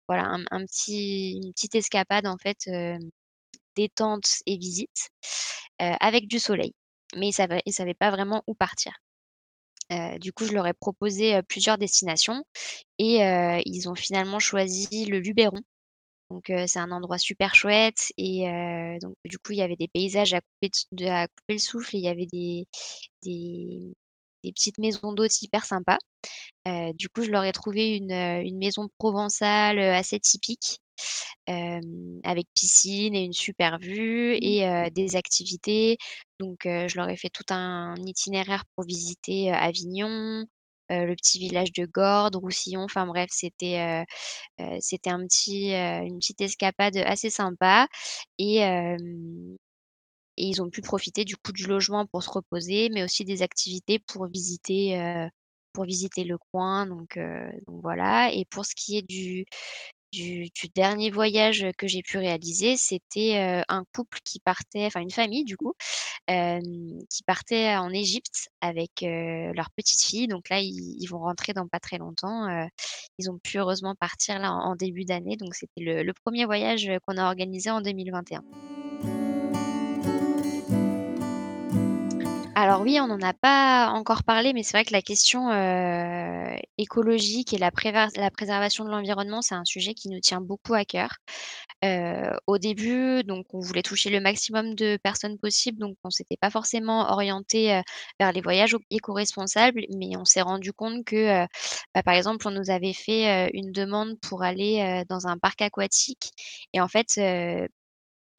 voilà, 0.08 0.24
un 0.26 0.44
un 0.52 0.64
petit 0.66 1.40
une 1.44 1.52
petite 1.52 1.74
escapade 1.76 2.26
en 2.26 2.36
fait, 2.38 2.68
détente 3.76 4.26
et 4.46 4.56
visite, 4.58 5.08
avec 5.78 6.28
du 6.28 6.38
soleil. 6.38 6.72
Mais 7.16 7.28
ils 7.28 7.32
savaient 7.34 7.62
ils 7.66 7.72
savaient 7.74 7.94
pas 7.94 8.10
vraiment 8.10 8.42
où 8.46 8.54
partir. 8.54 8.92
Heu, 9.92 10.18
du 10.18 10.32
coup, 10.32 10.44
je 10.44 10.52
leur 10.52 10.66
ai 10.66 10.72
proposé, 10.74 11.40
plusieurs 11.48 11.78
destinations 11.78 12.44
et 12.98 13.18
ils 13.66 13.88
ont 13.88 13.94
finalement 13.94 14.38
choisi 14.38 15.06
le 15.06 15.18
Luberon. 15.20 15.60
Donc 16.30 16.44
c'est 16.66 16.78
un 16.78 16.92
endroit 16.92 17.18
super 17.18 17.54
chouette 17.56 18.12
et 18.16 18.44
donc 19.02 19.14
du 19.24 19.38
coup, 19.38 19.52
il 19.52 19.58
y 19.58 19.62
avait 19.62 19.76
des 19.76 19.88
paysages 19.88 20.34
à 20.34 20.40
couper 20.40 20.70
le 21.48 21.58
souffle 21.58 21.96
et 21.96 21.98
il 21.98 22.04
y 22.04 22.08
avait 22.08 22.26
des 22.26 22.66
petites 24.44 24.78
maisons 24.78 25.12
d'hôtes 25.12 25.42
hyper 25.42 25.64
sympas. 25.64 25.98
Du 26.94 27.08
coup, 27.08 27.22
je 27.22 27.30
leur 27.30 27.44
ai 27.44 27.52
trouvé 27.52 27.96
une, 27.96 28.58
maison 28.58 28.88
provençale, 28.98 29.78
assez 29.80 30.20
typique, 30.20 30.80
avec 31.46 32.46
piscine 32.54 33.14
et 33.14 33.24
une 33.24 33.32
super 33.32 33.78
vue 33.78 34.36
et 34.40 34.66
heu, 34.66 34.90
des 34.90 35.16
activités. 35.16 35.96
Donc 36.38 36.60
je 36.64 36.96
leur 36.96 37.08
ai 37.08 37.16
fait 37.16 37.30
tout 37.30 37.44
un 37.50 37.94
itinéraire 38.06 38.64
pour 38.76 38.84
visiter, 38.86 39.50
Avignon, 39.52 40.44
le 40.90 41.14
petit 41.14 41.38
village 41.38 41.72
de 41.72 41.86
Gordes, 41.86 42.36
Roussillon, 42.36 42.82
enfin 42.82 43.06
bref, 43.06 43.28
c'était, 43.32 43.76
un 43.78 45.26
petit, 45.26 45.72
une 45.72 46.18
petite 46.18 46.40
escapade, 46.40 46.96
assez 46.98 47.30
sympa 47.30 47.86
et 48.38 48.60
et 50.36 50.44
ils 50.46 50.62
ont 50.62 50.70
pu 50.70 50.80
profiter 50.80 51.24
du 51.24 51.36
coup 51.36 51.52
du 51.52 51.66
logement 51.66 52.06
pour 52.06 52.22
se 52.22 52.30
reposer, 52.30 52.88
mais 52.90 53.04
aussi 53.04 53.24
des 53.24 53.42
activités 53.42 53.98
pour 53.98 54.26
visiter, 54.26 55.28
pour 55.72 55.84
visiter 55.84 56.24
le 56.24 56.38
coin. 56.52 56.86
Donc 56.86 57.18
voilà. 57.66 58.32
Et 58.32 58.44
pour 58.46 58.64
ce 58.64 58.74
qui 58.74 58.96
est 58.98 59.06
du 59.08 59.44
du 60.12 60.50
dernier 60.74 61.10
voyage, 61.10 61.66
que 61.78 61.86
j'ai 61.88 62.02
pu 62.02 62.18
réaliser, 62.18 62.76
c'était, 62.76 63.62
un 63.68 63.84
couple 63.94 64.18
qui 64.24 64.40
partait 64.40 64.86
enfin 64.86 65.00
une 65.00 65.10
famille 65.10 65.44
du 65.44 65.56
coup, 65.56 65.74
qui 66.28 67.22
partait 67.26 67.76
en 67.76 67.90
Égypte 67.92 68.48
avec, 68.60 69.02
leur 69.02 69.70
petite 69.76 70.02
fille. 70.02 70.28
Donc 70.28 70.48
là, 70.50 70.60
ils 70.60 71.06
vont 71.08 71.20
rentrer 71.20 71.52
dans 71.54 71.68
pas 71.68 71.80
très 71.80 71.98
longtemps, 71.98 72.48
ils 73.18 73.30
ont 73.30 73.38
pu 73.38 73.58
heureusement 73.58 73.94
partir 73.96 74.38
là 74.40 74.52
en 74.52 74.76
début 74.76 75.04
d'année, 75.04 75.36
donc 75.36 75.54
c'était 75.54 75.80
le 75.82 76.12
1 76.26 76.46
voyage, 76.46 76.90
qu'on 77.06 77.16
a 77.18 77.26
organisé 77.26 77.70
en 77.70 77.80
2021. 77.80 78.42
Alors 82.62 82.82
oui, 82.82 82.98
on 83.00 83.06
n'en 83.06 83.20
a 83.22 83.32
pas 83.32 83.88
encore 83.94 84.22
parlé, 84.22 84.52
mais 84.52 84.62
c'est 84.62 84.72
vrai 84.76 84.84
que 84.84 84.92
la 84.92 85.00
question, 85.00 85.50
heu, 85.50 86.56
écologique 86.76 87.54
et 87.54 87.58
la 87.58 87.70
préservation 87.70 88.84
de 88.84 88.90
l'environnement, 88.90 89.40
c'est 89.40 89.54
un 89.54 89.64
sujet 89.64 89.94
qui 89.94 90.10
nous 90.10 90.20
tient 90.20 90.42
beaucoup 90.42 90.74
à 90.74 90.84
cœur. 90.84 91.16
Heu, 91.84 92.32
au 92.46 92.58
début, 92.58 93.24
donc 93.24 93.46
on 93.54 93.60
voulait 93.60 93.82
toucher 93.82 94.10
le 94.10 94.20
maximum 94.20 94.74
de 94.74 94.98
personnes 95.02 95.38
possible, 95.38 95.78
donc 95.78 95.96
on 96.04 96.10
s'était 96.10 96.36
pas 96.38 96.50
forcément 96.50 97.10
orienté, 97.12 97.74
heu, 97.78 97.82
vers 98.20 98.32
les 98.32 98.42
voyages 98.42 98.76
éco-responsables, 98.90 99.82
mais 99.96 100.16
on 100.18 100.24
s'est 100.26 100.42
rendu 100.42 100.72
compte 100.72 101.04
que, 101.04 101.46
bah, 101.94 102.02
par 102.04 102.14
exemple, 102.14 102.46
on 102.48 102.52
nous 102.52 102.70
avait 102.70 102.92
fait, 102.94 103.50
une 103.54 103.72
demande 103.72 104.18
pour 104.20 104.42
aller, 104.42 105.04
dans 105.08 105.26
un 105.28 105.38
parc 105.38 105.62
aquatique 105.62 106.32
et 106.74 106.80
en 106.80 106.88
fait, 106.88 107.08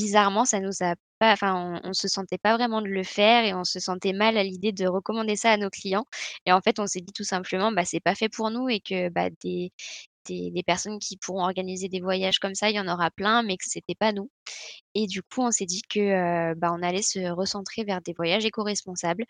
bizarrement, 0.01 0.45
ça 0.45 0.59
nous 0.59 0.71
a 0.81 0.95
pas 1.19 1.33
enfin, 1.33 1.79
on 1.83 1.89
on 1.89 1.93
se 1.93 2.07
sentait 2.07 2.37
pas 2.39 2.55
vraiment 2.57 2.81
de 2.81 2.87
le 2.87 3.03
faire 3.03 3.45
et 3.45 3.53
on 3.53 3.63
se 3.63 3.79
sentait 3.79 4.13
mal 4.13 4.37
à 4.37 4.43
l'idée 4.43 4.71
de 4.71 4.87
recommander 4.87 5.35
ça 5.35 5.51
à 5.51 5.57
nos 5.57 5.69
clients. 5.69 6.05
Et 6.45 6.51
en 6.51 6.61
fait, 6.61 6.79
on 6.79 6.87
s'est 6.87 7.01
dit 7.01 7.13
tout 7.13 7.23
simplement, 7.23 7.71
bah, 7.71 7.85
c'est 7.85 7.99
pas 7.99 8.15
fait 8.15 8.29
pour 8.29 8.49
nous 8.51 8.69
et 8.69 8.79
que, 8.81 9.09
bah, 9.09 9.29
des 9.43 9.71
des 10.29 10.63
personnes 10.65 10.99
qui 10.99 11.17
pourront 11.17 11.43
organiser 11.43 11.89
des 11.89 11.99
voyages 12.01 12.39
comme 12.39 12.55
ça, 12.55 12.69
il 12.69 12.75
y 12.75 12.79
en 12.79 12.87
aura 12.87 13.11
plein, 13.11 13.43
mais 13.43 13.57
que 13.57 13.65
c'était 13.67 13.95
pas 13.95 14.13
nous. 14.13 14.29
Et 14.95 15.07
du 15.07 15.23
coup, 15.23 15.41
on 15.41 15.51
s'est 15.51 15.65
dit 15.67 15.81
que, 15.89 16.53
bah, 16.55 16.71
on 16.73 16.83
allait 16.83 17.01
se 17.03 17.19
recentrer 17.31 17.83
vers 17.85 18.01
des 18.01 18.13
voyages 18.13 18.45
éco-responsables, 18.45 19.25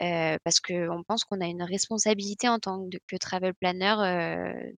parce 0.00 0.60
qu'on 0.60 1.02
pense 1.08 1.24
qu'on 1.24 1.40
a 1.40 1.46
une 1.46 1.62
responsabilité 1.62 2.48
en 2.48 2.58
tant 2.60 2.88
que 3.08 3.16
travel 3.16 3.54
planner, 3.54 3.94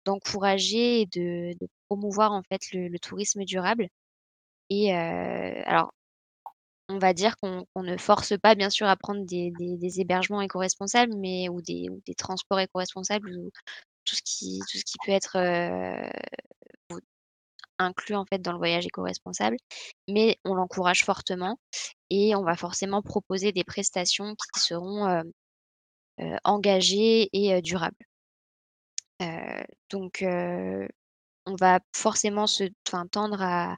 d'encourager 0.04 1.02
et 1.02 1.06
de 1.06 1.54
promouvoir, 1.88 2.33
en 2.33 2.42
fait, 2.49 2.61
le 2.73 2.99
tourisme 2.99 3.45
durable 3.45 3.88
et 4.70 4.92
alors 4.94 5.92
on 6.88 6.99
va 6.99 7.14
dire 7.14 7.37
qu'on 7.38 7.66
ne 7.82 7.96
force 7.99 8.35
pas 8.38 8.54
bien 8.54 8.70
sûr 8.70 8.87
à 8.88 8.96
prendre 8.96 9.25
des 9.26 9.52
des 9.58 9.76
des 9.76 10.00
hébergements 10.00 10.40
éco-responsables, 10.42 11.14
mais 11.16 11.49
ou 11.49 11.61
des 11.62 11.88
ou 11.90 12.00
des 12.06 12.14
transports 12.14 12.61
éco-responsables 12.61 13.30
ou 13.38 13.50
tout 14.06 14.16
ce 14.16 14.23
qui 14.25 14.61
tout 14.70 14.78
ce 14.78 14.85
qui 14.85 14.96
peut 15.06 15.12
être, 15.12 15.37
inclus, 17.78 18.14
en 18.16 18.25
fait, 18.26 18.40
dans 18.42 18.52
le 18.52 18.58
voyage 18.58 18.87
éco-responsable, 18.87 19.56
mais 20.08 20.38
on 20.44 20.54
l'encourage 20.54 21.04
fortement 21.04 21.58
et 22.11 22.35
on 22.37 22.42
va 22.44 22.56
forcément 22.56 23.02
proposer 23.02 23.52
des 23.52 23.64
prestations 23.64 24.35
qui 24.54 24.61
seront, 24.61 25.23
engagées 26.44 27.28
et 27.32 27.62
durables. 27.62 27.96
Donc 29.90 30.25
on 31.46 31.54
va 31.56 31.80
forcément 31.94 32.46
se 32.46 32.64
tendre 33.12 33.40
à 33.42 33.76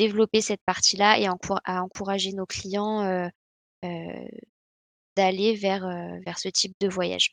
développer 0.00 0.40
cette 0.42 0.62
partie-là 0.66 1.18
et 1.20 1.26
à 1.28 1.82
encourager 1.84 2.32
nos 2.34 2.46
clients, 2.46 3.04
heu 3.04 3.28
heu, 3.84 4.28
d'aller 5.16 5.54
vers, 5.56 5.84
heu, 5.86 6.20
vers 6.26 6.38
ce 6.38 6.48
type 6.50 6.74
de 6.80 6.88
voyage. 6.88 7.30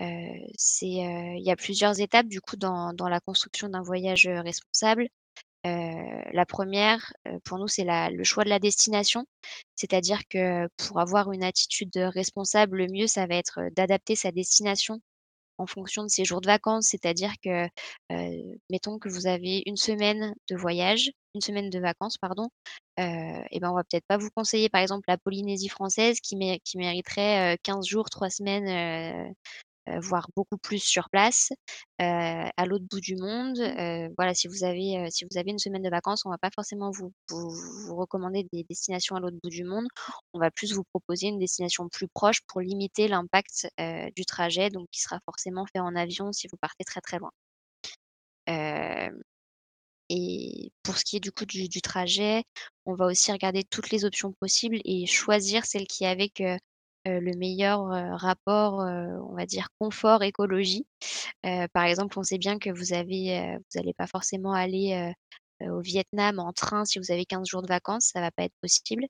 Il 0.00 1.42
y 1.44 1.50
a 1.52 1.56
plusieurs 1.56 2.00
étapes 2.00 2.28
du 2.28 2.40
coup 2.42 2.56
dans 2.56 2.92
dans 2.94 3.08
la 3.10 3.20
construction 3.20 3.68
d'un 3.70 3.82
voyage, 3.82 4.28
responsable. 4.28 5.08
La 5.64 6.46
1re, 6.46 7.12
heu, 7.28 7.38
pour 7.44 7.58
nous, 7.58 7.68
c'est 7.68 7.84
le 7.86 8.24
choix 8.24 8.44
de 8.44 8.50
la 8.50 8.58
destination. 8.60 9.26
C'est-à-dire 9.76 10.20
que 10.30 10.68
pour 10.78 11.00
avoir 11.00 11.32
une 11.32 11.44
attitude, 11.44 11.92
responsable, 11.96 12.78
le 12.78 12.88
mieux, 12.88 13.06
ça 13.08 13.26
va 13.26 13.36
être, 13.36 13.60
d'adapter 13.76 14.16
sa 14.16 14.32
destination 14.32 15.00
en 15.58 15.66
fonction 15.66 16.02
de 16.04 16.08
ses 16.08 16.24
jours 16.24 16.40
de 16.40 16.46
vacances. 16.46 16.88
C'est-à-dire 16.90 17.32
que, 17.44 17.66
mettons 18.70 18.98
que 18.98 19.08
vous 19.08 19.26
avez 19.26 19.62
1 19.66 19.76
semaine 19.76 20.34
de 20.50 20.56
voyage, 20.56 21.10
1 21.34 21.40
semaine 21.42 21.70
de 21.70 21.78
vacances, 21.80 22.18
pardon, 22.18 22.48
heu 23.00 23.04
et 23.50 23.60
ben, 23.60 23.70
on 23.70 23.74
va 23.76 23.84
peut-être 23.84 24.06
pas 24.08 24.18
vous 24.18 24.30
conseiller, 24.36 24.68
par 24.70 24.80
exemple, 24.82 25.04
la 25.08 25.18
Polynésie 25.18 25.68
française 25.68 26.20
qui 26.20 26.36
mé 26.36 26.60
qui 26.64 26.78
mériterait, 26.78 27.54
heu, 27.56 27.58
15 27.62 27.86
jours, 27.86 28.10
3 28.10 28.30
semaines, 28.30 29.34
voire 30.02 30.28
beaucoup 30.36 30.58
plus 30.58 30.78
sur 30.82 31.10
place, 31.10 31.50
heu, 32.00 32.04
à 32.56 32.66
l'autre 32.66 32.84
bout 32.90 33.00
du 33.00 33.16
monde. 33.16 33.58
Heu, 33.58 34.08
voilà, 34.16 34.34
si 34.34 34.48
vous 34.48 34.64
avez, 34.64 35.08
si 35.10 35.24
vous 35.30 35.38
avez 35.38 35.50
1 35.50 35.58
semaine 35.58 35.82
de 35.82 35.90
vacances, 35.90 36.24
on 36.26 36.30
va 36.30 36.38
pas 36.38 36.50
forcément 36.54 36.90
vous 36.90 37.12
vous 37.30 37.96
recommander 37.96 38.46
des 38.52 38.64
destinations 38.68 39.16
à 39.16 39.20
l'autre 39.20 39.38
bout 39.42 39.50
du 39.50 39.64
monde. 39.64 39.86
On 40.34 40.38
va 40.40 40.50
plus 40.50 40.72
vous 40.74 40.84
proposer 40.84 41.28
une 41.28 41.38
destination 41.38 41.88
plus 41.88 42.08
proche 42.08 42.40
pour 42.48 42.60
limiter 42.60 43.08
l'impact, 43.08 43.68
du 44.16 44.24
trajet, 44.26 44.70
donc 44.70 44.86
qui 44.92 45.00
sera 45.02 45.18
forcément 45.24 45.64
fait 45.72 45.80
en 45.80 45.94
avion 45.96 46.32
si 46.32 46.48
vous 46.48 46.56
partez 46.60 46.84
très, 46.84 47.00
très 47.00 47.18
loin. 47.18 47.30
Et 50.08 50.72
pour 50.82 50.96
ce 50.98 51.04
qui 51.04 51.16
est 51.16 51.20
du 51.20 51.32
coup 51.32 51.44
du 51.46 51.68
trajet, 51.82 52.44
on 52.86 52.94
va 52.94 53.06
aussi 53.06 53.32
regarder 53.32 53.64
toutes 53.64 53.90
les 53.90 54.04
options 54.04 54.32
possibles 54.40 54.78
et 54.84 55.06
choisir 55.06 55.64
celle 55.66 55.86
qui 55.86 56.06
avec, 56.06 56.40
heu 56.40 56.56
heu, 57.06 57.20
le 57.20 57.36
meilleur, 57.36 57.82
heu, 57.92 58.14
rapport, 58.14 58.82
heu, 58.82 59.20
on 59.30 59.34
va 59.36 59.46
dire 59.46 59.68
confort 59.80 60.22
écologie. 60.22 60.86
Par 61.74 61.84
exemple, 61.84 62.18
on 62.18 62.22
sait 62.24 62.38
bien 62.38 62.58
que 62.58 62.70
vous 62.70 62.92
avez, 62.94 63.56
vous 63.58 63.80
allez 63.80 63.94
pas 63.94 64.06
forcément 64.08 64.52
aller, 64.52 65.12
au 65.62 65.80
Vietnam 65.80 66.38
en 66.40 66.52
train 66.52 66.84
si 66.86 66.98
vous 67.00 67.12
avez 67.12 67.26
15 67.26 67.48
jours 67.48 67.62
de 67.62 67.68
vacances, 67.68 68.10
ça 68.14 68.20
va 68.20 68.30
pas 68.32 68.44
être 68.44 68.54
possible. 68.62 69.06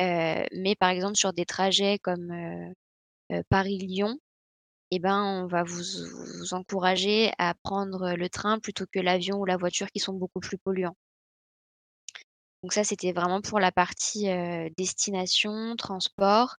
Mais 0.00 0.76
par 0.80 0.90
exemple 0.90 1.16
sur 1.16 1.32
des 1.34 1.46
trajets 1.46 1.98
comme, 2.02 2.32
Paris-Lyon 3.50 4.18
et 4.92 5.00
ben, 5.00 5.22
on 5.44 5.46
va 5.48 5.64
vous 5.64 5.82
encourager 6.54 7.32
à 7.38 7.54
prendre 7.64 8.14
le 8.14 8.28
train 8.30 8.58
plutôt 8.60 8.86
que 8.92 9.00
l'avion 9.00 9.38
ou 9.40 9.44
la 9.46 9.56
voiture 9.58 9.88
qui 9.92 10.00
sont 10.00 10.14
beaucoup 10.14 10.40
plus 10.40 10.58
polluants. 10.58 10.96
Donc 12.62 12.72
ça, 12.72 12.84
c'était 12.84 13.12
vraiment 13.12 13.40
pour 13.40 13.58
la 13.60 13.72
partie, 13.72 14.28
heu, 14.30 14.70
destination, 14.78 15.74
transport, 15.76 16.56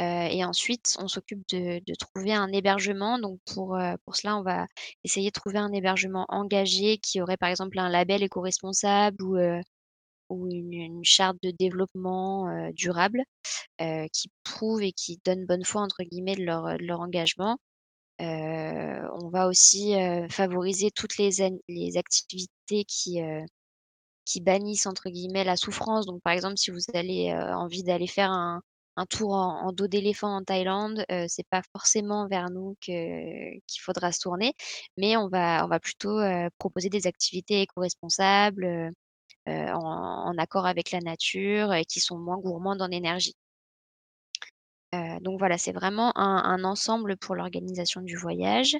heu 0.00 0.04
et 0.30 0.44
ensuite 0.44 0.96
on 1.00 1.08
s'occupe 1.08 1.42
de 1.50 1.80
de 1.86 1.94
trouver 1.94 2.34
un 2.34 2.48
hébergement. 2.52 3.18
Donc 3.18 3.40
pour, 3.46 3.76
heu, 3.76 3.96
pour 4.04 4.16
cela, 4.16 4.36
on 4.36 4.42
va 4.42 4.66
essayer 5.04 5.28
de 5.30 5.32
trouver 5.32 5.58
un 5.58 5.72
hébergement 5.72 6.26
engagé 6.28 6.98
qui 6.98 7.20
aurait, 7.22 7.38
par 7.38 7.48
exemple, 7.50 7.78
un 7.78 7.88
label 7.88 8.22
éco-responsable 8.22 9.22
ou, 9.22 9.36
ou 10.28 10.48
une 10.50 10.72
une 10.72 11.04
charte 11.04 11.38
de 11.42 11.50
développement, 11.52 12.70
durable, 12.72 13.22
qui 14.12 14.30
prouve 14.44 14.82
et 14.82 14.92
qui 14.92 15.20
donne 15.24 15.46
«bonne 15.46 15.64
foi» 15.64 15.82
entre 15.82 16.02
guillemets 16.04 16.36
de 16.36 16.44
leur, 16.44 16.78
de 16.78 16.84
leur 16.84 17.00
engagement. 17.00 17.58
On 18.20 19.28
va 19.30 19.48
aussi, 19.48 19.94
favoriser 20.30 20.90
toutes 20.90 21.18
les 21.18 21.30
les 21.68 21.96
activités 21.96 22.84
qui, 22.86 23.20
qui 24.26 24.40
«bannissent» 24.42 24.86
entre 24.86 25.10
guillemets 25.10 25.44
la 25.44 25.56
souffrance. 25.56 26.06
Donc 26.06 26.22
par 26.22 26.34
exemple, 26.34 26.58
si 26.58 26.70
vous 26.72 26.80
allez, 26.94 27.32
heu, 27.32 27.54
envie 27.54 27.84
d'aller 27.84 28.08
faire 28.08 28.32
un 28.32 29.06
tour 29.10 29.32
en 29.34 29.72
dos 29.72 29.88
d'éléphant 29.88 30.36
en 30.36 30.42
Thaïlande, 30.44 31.04
heu, 31.10 31.26
c'est 31.28 31.46
pas 31.50 31.62
forcément 31.72 32.28
vers 32.28 32.50
nous 32.50 32.76
qu'il 32.80 33.60
faudra 33.80 34.12
se 34.12 34.20
tourner, 34.20 34.54
mais 34.96 35.16
on 35.16 35.28
va 35.28 35.68
plutôt, 35.80 36.18
heu, 36.20 36.48
proposer 36.58 36.88
des 36.90 37.06
activités 37.06 37.62
éco-responsables, 37.62 38.64
heu, 38.66 38.90
en 39.48 40.36
accord 40.38 40.66
avec 40.66 40.90
la 40.92 41.00
nature 41.00 41.74
et 41.74 41.84
qui 41.86 42.00
sont 42.00 42.18
moins 42.18 42.38
gourmandes 42.38 42.82
en 42.82 42.90
énergie. 42.90 43.34
Donc 45.20 45.38
voilà, 45.38 45.58
c'est 45.58 45.72
vraiment 45.72 46.16
un 46.16 46.64
ensemble 46.64 47.16
pour 47.18 47.34
l'organisation 47.34 48.00
du 48.00 48.16
voyage. 48.16 48.76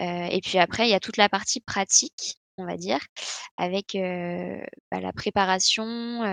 Et 0.00 0.40
puis 0.44 0.58
après, 0.58 0.88
il 0.88 0.90
y 0.90 0.94
a 0.94 1.00
toute 1.00 1.16
la 1.18 1.28
partie 1.28 1.60
pratique, 1.60 2.36
on 2.58 2.66
va 2.66 2.76
dire, 2.76 3.00
avec, 3.56 3.96
bah, 4.90 5.00
la 5.00 5.12
préparation, 5.12 6.24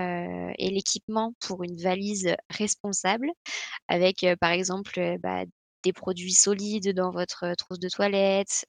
et 0.58 0.70
l'équipement 0.70 1.34
pour 1.40 1.62
une 1.64 1.76
valise 1.80 2.34
responsable 2.50 3.30
avec, 3.88 4.26
par 4.40 4.52
exemple, 4.52 5.16
bah, 5.22 5.44
des 5.84 5.92
produits 5.94 6.32
solides 6.34 6.94
dans 6.94 7.10
votre 7.10 7.54
trousse 7.56 7.78
de 7.80 7.88
toilette, 7.88 8.66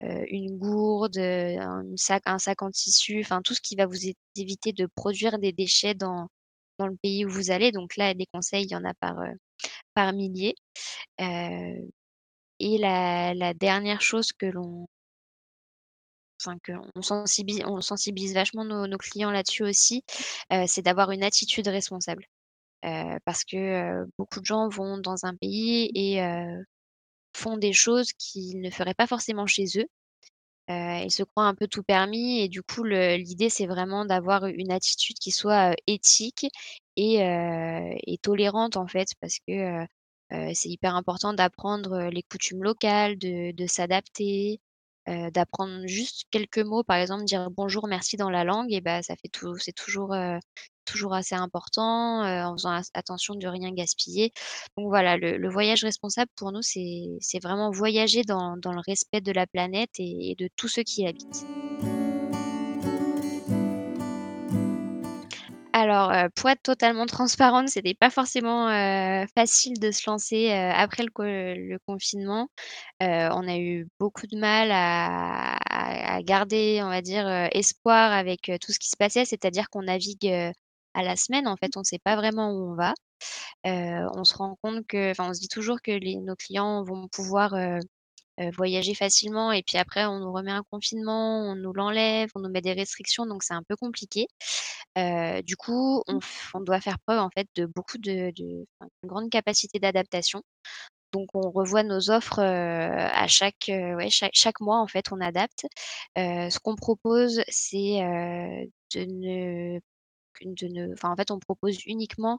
une 0.00 0.58
gourde, 0.58 1.18
un 1.18 1.84
sac 1.96 2.22
un 2.26 2.38
sac 2.38 2.62
en 2.62 2.70
tissu, 2.70 3.20
enfin 3.20 3.42
tout 3.42 3.54
ce 3.54 3.60
qui 3.60 3.76
va 3.76 3.86
vous 3.86 3.98
éviter 4.36 4.72
de 4.72 4.86
produire 4.96 5.38
des 5.38 5.52
déchets 5.52 5.94
dans 5.94 6.28
dans 6.78 6.86
le 6.88 6.96
pays 7.02 7.24
où 7.26 7.30
vous 7.30 7.50
allez. 7.50 7.72
Donc 7.72 7.96
là, 7.96 8.14
des 8.14 8.26
conseils, 8.32 8.64
il 8.64 8.72
y 8.72 8.76
en 8.76 8.84
a 8.84 8.94
par, 8.94 9.16
par 9.94 10.12
milliers. 10.12 10.54
Et 12.60 12.78
la 12.78 13.54
dernière 13.54 14.00
chose 14.02 14.32
que 14.32 14.46
l'on 14.46 14.86
on 17.66 17.80
sensibilise 17.82 18.34
vachement 18.34 18.64
nos 18.64 18.98
clients 18.98 19.30
là-dessus 19.30 19.64
aussi, 19.64 20.04
heu, 20.52 20.64
c'est 20.66 20.82
d'avoir 20.82 21.10
une 21.12 21.24
attitude 21.24 21.68
responsable. 21.68 22.26
Heu, 22.86 23.18
parce 23.26 23.44
que, 23.44 23.56
heu, 24.04 24.10
beaucoup 24.18 24.40
de 24.40 24.46
gens 24.46 24.68
vont 24.70 24.98
dans 24.98 25.26
un 25.26 25.36
pays 25.36 25.90
et 25.94 26.20
font 27.36 27.56
des 27.58 27.72
choses 27.74 28.12
qu'ils 28.14 28.60
ne 28.62 28.70
feraient 28.70 28.94
pas 28.94 29.06
forcément 29.08 29.46
chez 29.46 29.66
eux. 29.78 29.86
Ils 30.70 31.10
se 31.12 31.22
croient 31.24 31.46
un 31.48 31.54
peu 31.56 31.68
tout 31.68 31.82
permis 31.84 32.40
et 32.40 32.48
du 32.48 32.62
coup 32.62 32.84
l'idée 32.84 33.50
c'est 33.50 33.66
vraiment 33.66 34.04
d'avoir 34.06 34.46
une 34.46 34.72
attitude 34.72 35.18
qui 35.18 35.30
soit, 35.32 35.74
éthique 35.88 36.46
et 36.96 37.18
tolérante 38.22 38.76
en 38.78 38.86
fait. 38.88 39.08
Parce 39.20 39.38
que, 39.48 39.86
c'est 40.54 40.68
hyper 40.70 40.96
important 40.96 41.34
d'apprendre, 41.34 42.08
les 42.10 42.22
coutumes 42.24 42.62
locales, 42.64 43.18
de 43.18 43.66
s'adapter, 43.68 44.60
d'apprendre 45.06 45.86
juste 45.86 46.24
quelques 46.30 46.58
mots. 46.58 46.82
Par 46.84 46.96
exemple, 46.96 47.24
dire 47.24 47.50
«bonjour, 47.50 47.86
merci» 47.88 48.16
dans 48.16 48.30
la 48.30 48.44
langue 48.44 48.72
et 48.72 48.80
bah, 48.80 49.02
ça 49.02 49.14
fait 49.16 49.28
tou 49.28 49.56
c'est 49.58 49.72
toujours, 49.72 50.14
heu, 50.14 50.38
toujours 50.84 51.14
assez 51.14 51.34
important, 51.34 52.24
heu, 52.24 52.44
en 52.44 52.52
faisant 52.56 52.80
attention 52.94 53.34
de 53.34 53.46
rien 53.48 53.72
gaspiller. 53.72 54.32
Donc 54.76 54.88
voilà, 54.88 55.16
le 55.16 55.36
le 55.38 55.50
voyage 55.50 55.84
responsable 55.84 56.30
pour 56.36 56.52
nous, 56.52 56.62
c'est 56.62 57.02
c'est 57.20 57.42
vraiment 57.42 57.70
voyager 57.70 58.22
dans 58.22 58.56
dans 58.56 58.72
le 58.72 58.80
respect 58.86 59.20
de 59.20 59.32
la 59.32 59.46
planète 59.46 59.90
et 59.98 60.34
de 60.38 60.48
tous 60.56 60.68
ceux 60.68 60.82
qui 60.82 61.02
y 61.02 61.06
habitent. 61.08 61.46
Alors, 65.82 66.12
heu, 66.12 66.28
pour 66.36 66.48
être 66.50 66.62
totalement 66.62 67.06
transparente, 67.06 67.68
c'était 67.68 67.94
pas 67.94 68.10
forcément, 68.10 68.68
heu, 68.70 69.26
facile 69.36 69.78
de 69.80 69.90
se 69.90 70.08
lancer, 70.08 70.48
heu, 70.50 70.70
après 70.74 71.02
le 71.02 71.10
co 71.10 71.22
le 71.24 71.78
confinement. 71.86 72.48
Heu, 73.02 73.06
on 73.32 73.48
a 73.48 73.58
eu 73.58 73.88
beaucoup 74.00 74.26
de 74.26 74.38
mal 74.38 74.70
à 74.72 76.22
garder, 76.22 76.80
on 76.84 76.88
va 76.90 77.02
dire, 77.02 77.28
espoir 77.52 78.12
avec, 78.12 78.50
tout 78.60 78.72
ce 78.72 78.78
qui 78.80 78.88
se 78.90 78.96
passait. 78.98 79.26
C'est-à-dire 79.26 79.70
qu'on 79.70 79.82
navigue, 79.82 80.26
à 80.94 81.02
la 81.04 81.16
semaine, 81.16 81.48
en 81.48 81.56
fait, 81.56 81.76
on 81.76 81.84
sait 81.84 82.00
pas 82.00 82.16
vraiment 82.16 82.50
où 82.52 82.72
on 82.72 82.76
va. 82.76 82.94
On 83.64 84.24
se 84.24 84.36
rend 84.36 84.56
compte 84.62 84.86
que 84.88 85.12
enfin, 85.12 85.30
on 85.30 85.34
se 85.34 85.40
dit 85.40 85.48
toujours 85.48 85.82
que 85.82 85.92
nos 86.24 86.36
clients 86.36 86.84
vont 86.84 87.08
pouvoir, 87.08 87.54
heu, 88.40 88.50
voyager 88.56 88.94
facilement 88.94 89.52
et 89.52 89.62
puis 89.62 89.78
après 89.78 90.04
on 90.06 90.20
nous 90.20 90.32
remet 90.32 90.52
un 90.52 90.64
confinement, 90.70 91.40
on 91.50 91.56
nous 91.56 91.72
l'enlève, 91.72 92.30
on 92.34 92.40
nous 92.40 92.50
met 92.50 92.60
des 92.62 92.72
restrictions, 92.74 93.26
donc 93.26 93.42
c'est 93.44 93.54
un 93.54 93.62
peu 93.62 93.76
compliqué. 93.76 94.26
Heu, 94.98 95.42
du 95.42 95.56
coup, 95.56 96.02
on 96.08 96.20
f 96.20 96.50
on 96.54 96.60
doit 96.60 96.80
faire 96.80 96.98
preuve, 97.06 97.20
en 97.20 97.30
fait, 97.30 97.48
de 97.56 97.66
beaucoup 97.66 97.98
de 97.98 98.32
de 98.36 98.66
enfin, 98.80 98.90
grande 99.04 99.30
capacité 99.30 99.78
d'adaptation. 99.80 100.42
Donc 101.12 101.28
on 101.34 101.50
revoit 101.50 101.82
nos 101.84 102.10
offres, 102.10 102.40
heu, 102.40 102.44
à 102.44 103.26
chaque, 103.28 103.68
heu, 103.70 103.96
ouais, 103.96 104.10
chaque 104.10 104.32
chaque 104.34 104.60
mois, 104.60 104.78
en 104.80 104.88
fait, 104.88 105.12
on 105.12 105.20
adapte. 105.20 105.66
Heu, 106.18 106.50
ce 106.50 106.58
qu'on 106.60 106.76
propose, 106.76 107.42
c'est, 107.48 108.02
heu, 108.04 108.70
de 108.94 109.04
ne 109.06 109.80
de 110.44 110.68
ne 110.68 110.92
enfin, 110.94 111.10
en 111.12 111.16
fait, 111.16 111.30
on 111.32 111.38
propose 111.40 111.78
uniquement 111.86 112.38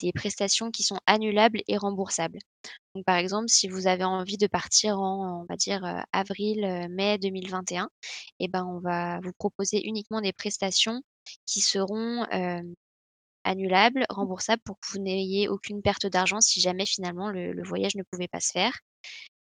des 0.00 0.12
prestations 0.12 0.70
qui 0.70 0.82
sont 0.82 0.98
annulables 1.06 1.60
et 1.68 1.76
remboursables. 1.76 2.38
Donc 2.94 3.04
par 3.06 3.16
exemple, 3.16 3.48
si 3.48 3.68
vous 3.68 3.86
avez 3.88 4.04
envie 4.04 4.38
de 4.38 4.46
partir 4.48 5.00
en, 5.00 5.42
on 5.42 5.46
va 5.48 5.56
dire, 5.56 5.84
heu, 5.84 6.00
avril, 6.12 6.64
heu, 6.64 6.88
mai 6.88 7.18
2021 7.18 7.88
et 8.40 8.48
ben, 8.48 8.64
on 8.66 8.80
va 8.80 9.20
vous 9.22 9.32
proposer 9.38 9.86
uniquement 9.86 10.20
des 10.20 10.32
prestations 10.32 11.02
qui 11.46 11.60
seront, 11.60 12.24
hem, 12.32 12.74
annulables, 13.44 14.04
remboursables 14.10 14.62
pour 14.64 14.78
que 14.80 14.88
vous 14.92 15.00
n'ayez 15.00 15.48
aucune 15.48 15.82
perte 15.82 16.06
d'argent 16.06 16.40
si 16.40 16.60
jamais 16.60 16.86
finalement 16.86 17.30
le 17.30 17.62
voyage 17.64 17.96
ne 17.96 18.02
pouvait 18.10 18.28
pas 18.28 18.40
se 18.40 18.52
faire 18.52 18.74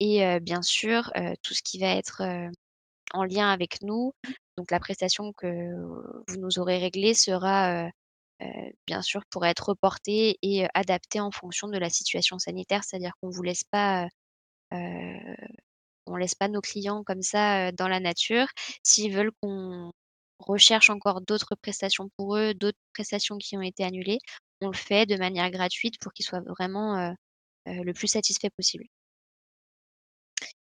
et 0.00 0.40
bien 0.40 0.62
sûr, 0.62 1.12
tout 1.42 1.54
ce 1.54 1.62
qui 1.62 1.78
va 1.78 1.88
être, 1.96 2.22
en 3.14 3.24
lien 3.24 3.50
avec 3.50 3.82
nous, 3.82 4.12
donc 4.56 4.70
la 4.70 4.80
prestation 4.80 5.32
que 5.34 5.46
vous 6.28 6.36
nous 6.38 6.58
aurez 6.58 6.78
réglée 6.78 7.14
sera, 7.14 7.88
bien 8.86 9.02
sûr 9.02 9.22
pourra 9.30 9.50
être 9.50 9.68
reportée 9.70 10.38
et 10.42 10.64
heu, 10.64 10.68
adaptée 10.74 11.20
en 11.20 11.30
fonction 11.30 11.68
de 11.68 11.78
la 11.78 11.90
situation 11.90 12.38
sanitaire. 12.38 12.84
C'est-à-dire 12.84 13.12
qu'on 13.20 13.30
vous 13.30 13.42
laisse 13.42 13.64
pas, 13.64 14.08
heu, 14.74 15.36
on 16.06 16.16
laisse 16.16 16.34
pas 16.34 16.48
nos 16.48 16.60
clients 16.60 17.04
comme 17.04 17.22
ça, 17.22 17.72
dans 17.72 17.88
la 17.88 18.00
nature. 18.00 18.46
S'ils 18.84 19.12
veulent 19.14 19.32
qu'on 19.42 19.92
recherche 20.38 20.90
encore 20.90 21.20
d'autres 21.22 21.54
prestations 21.60 22.08
pour 22.16 22.36
eux, 22.36 22.54
d'autres 22.54 22.78
prestations 22.94 23.38
qui 23.38 23.56
ont 23.56 23.62
été 23.62 23.84
annulées, 23.84 24.18
on 24.62 24.68
le 24.68 24.76
fait 24.76 25.06
de 25.06 25.16
manière 25.16 25.50
gratuite 25.50 25.98
pour 26.00 26.12
qu'ils 26.12 26.26
soient 26.26 26.42
vraiment, 26.46 27.14
le 27.66 27.92
plus 27.94 28.08
satisfaits 28.08 28.50
possible. 28.56 28.86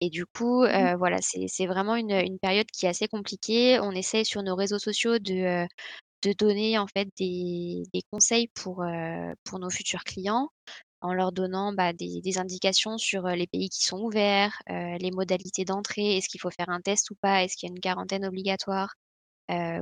Et 0.02 0.10
du 0.10 0.26
coup, 0.26 0.66
Mmh. 0.78 0.90
voilà, 0.98 1.20
c'est 1.22 1.66
vraiment 1.68 1.96
une, 1.96 2.12
une 2.12 2.40
période 2.40 2.68
qui 2.72 2.86
est 2.86 2.90
assez 2.90 3.08
compliquée. 3.08 3.80
On 3.80 3.92
essaie 3.92 4.24
sur 4.24 4.44
nos 4.44 4.56
réseaux 4.56 4.80
sociaux 4.80 5.20
de, 5.20 5.66
de 6.26 6.34
donner 6.34 6.78
en 6.80 6.88
fait 6.88 7.08
des 7.18 7.84
conseils 8.12 8.50
pour, 8.56 8.84
heu, 8.84 9.34
pour 9.46 9.60
nos 9.60 9.70
futurs 9.70 10.04
clients, 10.04 10.50
en 11.02 11.14
leur 11.14 11.32
donnant, 11.34 11.74
bah, 11.74 11.94
des 11.94 12.38
indications 12.40 12.98
sur, 12.98 13.28
heu, 13.28 13.36
les 13.36 13.48
pays 13.48 13.70
qui 13.70 13.86
sont 13.86 14.00
ouverts, 14.02 14.60
heu, 14.72 14.98
les 15.00 15.12
modalités 15.12 15.66
d'entrée. 15.66 16.18
Est-ce 16.18 16.30
qu'il 16.30 16.42
faut 16.42 16.52
faire 16.52 16.70
un 16.70 16.82
test 16.82 17.12
ou 17.12 17.16
pas? 17.22 17.44
Est-ce 17.44 17.58
qu'il 17.58 17.70
y 17.70 17.72
a 17.72 17.76
une 17.76 17.82
quarantaine 17.82 18.26
obligatoire? 18.26 18.94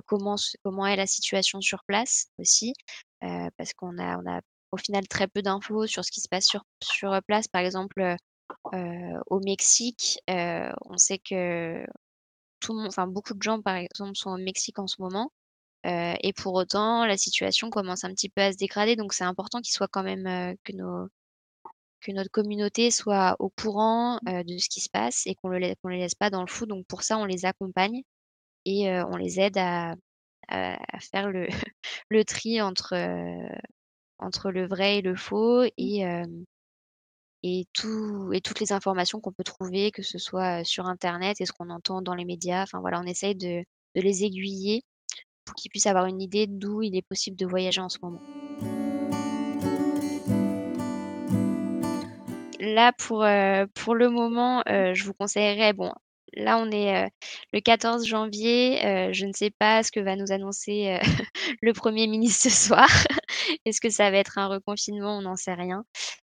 Comment 0.06 0.36
comment 0.64 0.86
est 0.88 0.96
la 0.96 1.08
situation 1.08 1.62
sur 1.62 1.84
place 1.86 2.28
aussi? 2.40 2.74
Parce 3.22 3.74
qu'on 3.76 3.98
a 4.00 4.18
on 4.20 4.26
a 4.30 4.42
au 4.72 4.78
final 4.78 5.08
très 5.08 5.28
peu 5.28 5.42
d'infos 5.42 5.88
sur 5.88 6.04
ce 6.06 6.12
qui 6.12 6.22
se 6.22 6.28
passe 6.30 6.46
sur 6.46 6.64
sur, 6.84 7.20
place. 7.28 7.48
Par 7.48 7.62
exemple, 7.62 8.16
au 9.28 9.40
Mexique, 9.40 10.20
on 10.28 10.98
sait 10.98 11.20
que 11.20 11.86
tout 12.62 12.74
beaucoup 13.08 13.34
de 13.36 13.42
gens 13.44 13.62
par 13.62 13.76
exemple 13.78 14.16
sont 14.16 14.32
au 14.32 14.38
Mexique 14.38 14.80
en 14.80 14.88
ce 14.88 15.02
moment, 15.02 15.32
heu 15.86 16.14
et 16.22 16.34
pour 16.34 16.54
autant 16.56 17.06
la 17.06 17.18
situation 17.18 17.70
commence 17.70 18.04
un 18.04 18.12
petit 18.14 18.30
peu 18.30 18.42
à 18.42 18.52
se 18.54 18.58
dégrader 18.58 18.96
donc 18.96 19.14
c'est 19.14 19.24
important 19.26 19.62
qu'ils 19.62 19.74
soient 19.74 19.88
quand 19.90 20.04
même, 20.04 20.28
heu, 20.28 20.56
que 20.64 20.74
nos 20.74 21.08
que 22.02 22.12
notre 22.12 22.32
communauté 22.32 22.92
soit 22.92 23.36
au 23.40 23.50
courant, 23.50 24.20
heu, 24.28 24.44
de 24.44 24.58
ce 24.58 24.70
qui 24.70 24.82
se 24.82 24.90
passe 24.90 25.26
et 25.28 25.36
qu'on 25.36 25.50
le 25.50 25.60
lai 25.60 25.76
qu'on 25.82 25.90
les 25.90 26.00
laisse 26.00 26.16
pas 26.16 26.30
dans 26.30 26.42
le 26.42 26.48
flou. 26.48 26.66
Donc 26.68 26.86
pour 26.88 27.04
ça 27.04 27.18
on 27.18 27.26
les 27.26 27.46
accompagne 27.46 28.04
et 28.66 28.90
on 28.92 29.18
les 29.18 29.40
aide 29.42 29.58
à 29.60 29.96
à 30.50 30.78
à 30.96 31.00
faire 31.02 31.32
le 31.32 31.48
le 32.10 32.26
tri 32.26 32.62
entre, 32.62 32.96
entre 34.20 34.52
le 34.52 34.66
vrai 34.68 34.98
et 34.98 35.02
le 35.04 35.16
faux 35.16 35.64
et 35.78 36.00
hem 36.00 36.46
et 37.44 37.66
tout 37.74 38.32
et 38.34 38.42
toutes 38.42 38.60
les 38.62 38.72
informations 38.74 39.20
qu'on 39.22 39.34
peut 39.34 39.44
trouver, 39.44 39.92
que 39.92 40.02
ce 40.04 40.18
soit, 40.18 40.64
sur 40.64 40.88
internet 40.88 41.42
et 41.42 41.46
ce 41.46 41.52
qu'on 41.54 41.70
entend 41.70 42.02
dans 42.02 42.16
les 42.16 42.26
médias. 42.26 42.64
Enfin 42.64 42.80
voilà, 42.80 43.00
on 43.02 43.06
essaye 43.06 43.36
de 43.36 43.64
de 43.96 44.02
les 44.02 44.24
aiguiller 44.24 44.84
pour 45.46 45.56
qu'ils 45.56 45.70
puissent 45.72 45.88
avoir 45.88 46.06
une 46.06 46.22
idée 46.22 46.48
d'où 46.48 46.82
il 46.82 46.96
est 46.96 47.02
possible 47.08 47.38
de 47.38 47.46
voyager 47.46 47.82
en 47.82 47.90
ce 47.90 47.98
moment. 48.02 48.22
Là 52.60 52.94
pour, 52.98 53.24
heu, 53.24 53.68
pour 53.74 53.96
le 53.96 54.10
moment, 54.10 54.64
heu, 54.70 54.94
je 54.94 55.04
vous 55.04 55.14
conseillerais 55.14 55.74
bon, 55.74 55.92
là 56.34 56.58
on 56.60 56.70
est, 56.72 57.06
heu, 57.08 57.10
le 57.52 57.60
14 57.60 58.06
janvier, 58.06 58.80
je 59.12 59.26
ne 59.26 59.34
sais 59.34 59.52
pas 59.52 59.84
ce 59.84 59.92
que 59.92 60.00
va 60.00 60.16
nous 60.16 60.32
annoncer, 60.32 60.98
le 61.62 61.74
premier 61.74 62.08
ministre 62.08 62.50
ce 62.50 62.68
soir. 62.68 62.88
Est-ce 63.66 63.82
que 63.82 63.90
ça 63.90 64.12
va 64.12 64.18
être 64.18 64.38
un 64.38 64.48
reconfinement? 64.48 65.18
On 65.18 65.22
n'en 65.24 65.36
sait 65.36 65.54
rien. 65.54 65.84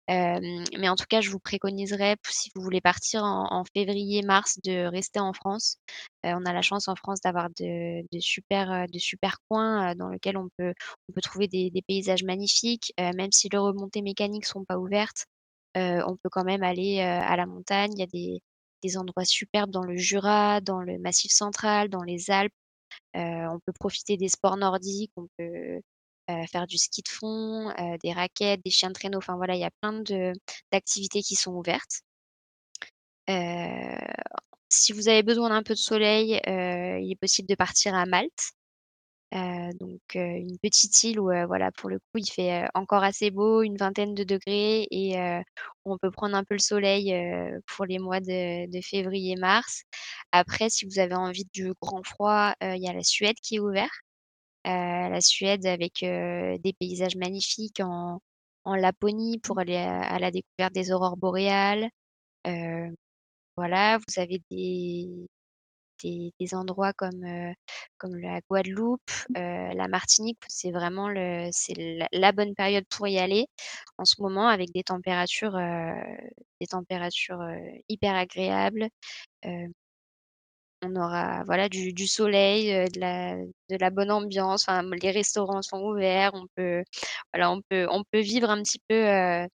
Mais 0.08 0.90
en 0.90 0.96
tout 0.96 1.06
cas, 1.10 1.22
je 1.22 1.30
vous 1.30 1.40
préconiserais 1.40 2.18
si 2.28 2.52
vous 2.56 2.62
voulez 2.62 2.82
partir 2.82 3.24
en 3.24 3.64
février-mars, 3.74 4.60
de 4.64 4.86
rester 4.86 5.20
en 5.20 5.34
France. 5.34 5.78
On 6.24 6.46
a 6.46 6.54
la 6.54 6.62
chance 6.62 6.88
en 6.88 6.96
France 6.96 7.20
d'avoir 7.22 7.50
de 7.60 8.20
super, 8.20 8.86
de 8.92 9.00
super 9.00 9.38
coins, 9.50 9.96
dans 9.96 10.10
lequel 10.10 10.38
on 10.38 10.50
peut 10.58 10.74
on 11.10 11.14
peut 11.14 11.22
trouver 11.22 11.48
des 11.48 11.84
paysages 11.88 12.24
magnifiques, 12.24 12.94
même 12.98 13.32
si 13.32 13.50
les 13.50 13.58
remontées 13.58 14.02
mécaniques 14.02 14.46
sont 14.46 14.66
pas 14.66 14.78
ouvertes, 14.78 15.26
on 15.76 16.18
peut 16.22 16.30
quand 16.32 16.44
même 16.44 16.64
aller, 16.64 17.02
à 17.02 17.36
la 17.36 17.46
montagne. 17.46 17.92
Il 17.96 18.00
y 18.00 18.04
a 18.04 18.40
des 18.84 18.98
endroits 18.98 19.26
superbes 19.26 19.72
dans 19.72 19.84
le 19.84 19.96
Jura, 19.96 20.60
dans 20.62 20.82
le 20.82 21.00
Massif 21.00 21.32
central, 21.32 21.90
dans 21.90 22.04
les 22.04 22.30
Alpes. 22.30 22.54
On 23.14 23.60
peut 23.66 23.74
profiter 23.80 24.18
des 24.18 24.30
sports 24.30 24.58
nordiques, 24.58 25.14
faire 26.52 26.68
du 26.68 26.78
ski 26.78 27.02
de 27.02 27.10
fond, 27.10 27.74
des 28.04 28.14
raquettes, 28.14 28.62
des 28.64 28.72
chiens 28.72 28.90
de 28.90 28.94
traîneau, 28.94 29.18
enfin 29.18 29.36
voilà, 29.36 29.56
il 29.56 29.62
y 29.62 29.66
a 29.66 29.72
plein 29.82 30.02
d'activités 30.72 31.22
qui 31.22 31.36
sont 31.36 31.54
ouvertes. 31.54 32.02
Si 34.70 34.92
vous 34.94 35.08
avez 35.08 35.24
besoin 35.24 35.50
d'un 35.50 35.64
peu 35.64 35.74
de 35.74 35.80
soleil, 35.80 36.40
il 36.46 37.12
est 37.12 37.20
possible 37.20 37.48
de 37.48 37.56
partir 37.56 37.96
à 37.96 38.06
Malte. 38.06 38.52
Donc 39.80 40.02
une 40.14 40.60
petite 40.60 41.04
île 41.04 41.20
où, 41.20 41.32
voilà, 41.48 41.72
pour 41.72 41.90
le 41.90 41.98
coup, 42.00 42.18
il 42.18 42.30
fait, 42.30 42.68
encore 42.76 43.04
assez 43.04 43.32
beau, 43.32 43.64
une 43.64 43.78
vingtaine 43.78 44.14
de 44.14 44.24
degrés 44.24 44.88
et 44.92 45.16
on 45.86 45.98
peut 45.98 46.12
prendre 46.12 46.36
un 46.36 46.44
peu 46.44 46.54
le 46.54 46.60
soleil, 46.60 47.14
pour 47.68 47.86
les 47.86 47.98
mois 48.00 48.20
de 48.20 48.82
février-mars. 48.82 49.84
Après, 50.32 50.70
si 50.70 50.86
vous 50.86 51.00
avez 51.00 51.16
envie 51.16 51.48
du 51.54 51.74
grand 51.82 52.04
froid, 52.06 52.54
il 52.62 52.82
y 52.84 52.88
a 52.88 52.94
la 52.94 53.04
Suède 53.04 53.38
qui 53.42 53.56
est 53.56 53.60
ouvert. 53.60 54.03
La 54.66 55.22
Suède 55.22 55.66
avec, 55.66 56.00
des 56.02 56.74
paysages 56.80 57.16
magnifiques 57.16 57.80
en 57.82 58.20
en 58.66 58.76
Laponie 58.76 59.40
pour 59.40 59.60
aller 59.60 59.76
à 59.78 60.02
à 60.04 60.20
la 60.20 60.32
découverte 60.32 60.74
des 60.74 60.92
aurores 60.92 61.18
boréales. 61.18 61.90
Voilà, 63.58 63.98
vous 64.00 64.20
avez 64.22 64.42
des 64.52 65.28
des 66.04 66.32
des 66.40 66.56
endroits 66.56 66.94
comme, 66.94 67.26
comme 67.98 68.16
la 68.18 68.42
Guadeloupe, 68.50 69.02
heu, 69.38 69.74
la 69.76 69.88
Martinique, 69.90 70.40
c'est 70.50 70.72
vraiment 70.72 71.10
le 71.10 71.50
c'est 71.54 71.76
la 71.78 72.08
la 72.14 72.32
bonne 72.34 72.56
période 72.56 72.86
pour 72.90 73.08
y 73.08 73.20
aller 73.20 73.48
en 73.98 74.06
ce 74.06 74.22
moment 74.22 74.48
avec 74.50 74.72
des 74.74 74.84
températures, 74.84 75.58
des 76.62 76.68
températures, 76.68 77.42
hyper 77.90 78.16
agréables. 78.16 78.90
On 80.84 80.96
aura 80.98 81.44
voilà 81.46 81.70
du 81.70 81.94
du 81.94 82.08
soleil, 82.08 82.72
heu, 82.74 82.86
de 82.94 83.00
la 83.00 83.36
de 83.38 83.78
la 83.80 83.90
bonne 83.90 84.12
ambiance, 84.12 84.64
enfin 84.68 84.84
les 85.02 85.12
restaurants 85.12 85.62
sont 85.62 85.80
ouverts, 85.82 86.32
on 86.34 86.46
peut 86.56 86.84
voilà, 87.34 87.52
on 87.52 87.62
peut 87.70 87.88
on 87.90 88.04
peut 88.12 88.20
vivre 88.22 88.50
un 88.50 88.62
petit 88.64 88.80
peu, 88.90 88.96
heu 88.96 89.48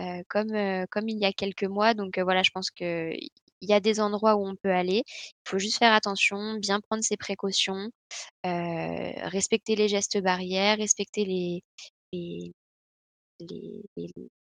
heu, 0.00 0.24
comme, 0.28 0.52
comme 0.90 1.08
il 1.08 1.18
y 1.20 1.26
a 1.26 1.32
quelques 1.32 1.64
mois 1.64 1.94
donc 1.94 2.18
voilà, 2.20 2.42
je 2.44 2.50
pense 2.52 2.70
qu'il 2.70 3.18
y 3.62 3.72
a 3.74 3.80
des 3.80 4.00
endroits 4.00 4.36
où 4.36 4.46
on 4.48 4.56
peut 4.56 4.72
aller. 4.72 5.04
Il 5.06 5.50
faut 5.50 5.58
juste 5.60 5.78
faire 5.78 5.92
attention, 5.94 6.54
bien 6.56 6.80
prendre 6.80 7.04
ses 7.04 7.16
précautions, 7.18 7.90
respecter 8.44 9.76
les 9.76 9.88
gestes 9.88 10.20
barrières, 10.22 10.78
respecter 10.78 11.24
les 11.26 11.62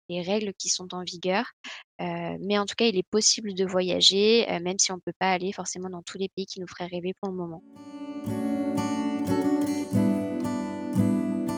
les 0.10 0.22
règles 0.22 0.54
qui 0.54 0.70
sont 0.70 0.94
en 0.94 1.04
vigueur. 1.04 1.46
Mais 2.00 2.58
en 2.58 2.66
tout 2.66 2.76
cas, 2.78 2.86
il 2.86 2.98
est 2.98 3.10
possible 3.10 3.54
de 3.54 3.66
voyager, 3.66 4.46
même 4.62 4.80
si 4.80 4.92
on 4.92 4.96
ne 4.96 5.02
peut 5.02 5.14
pas 5.20 5.32
aller 5.32 5.52
forcément 5.52 5.90
dans 5.90 6.04
tous 6.04 6.18
les 6.18 6.30
pays 6.30 6.46
qui 6.46 6.60
nous 6.60 6.68
feraient 6.68 6.88
rêver 6.88 7.14
pour 7.22 7.30
le 7.30 7.36
moment. 7.36 7.64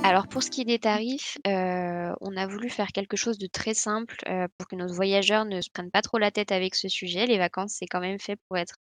Alors 0.03 0.29
pour 0.29 0.41
ce 0.41 0.49
qui 0.49 0.61
est 0.61 0.65
des 0.65 0.79
tarifs, 0.79 1.37
on 1.43 2.37
a 2.37 2.47
voulu 2.47 2.69
faire 2.69 2.87
quelque 2.93 3.17
chose 3.17 3.37
de 3.37 3.47
très 3.47 3.73
simple, 3.73 4.15
pour 4.57 4.67
que 4.69 4.77
nos 4.77 4.87
voyageurs 4.87 5.43
ne 5.43 5.59
se 5.59 5.69
prennent 5.69 5.91
pas 5.91 6.01
trop 6.01 6.17
la 6.17 6.31
tête 6.31 6.53
avec 6.53 6.75
ce 6.75 6.87
sujet. 6.87 7.25
Les 7.25 7.37
vacances, 7.37 7.73
c'est 7.77 7.87
quand 7.87 7.99
même 7.99 8.17
fait 8.17 8.37
pour 8.47 8.57
être, 8.57 8.77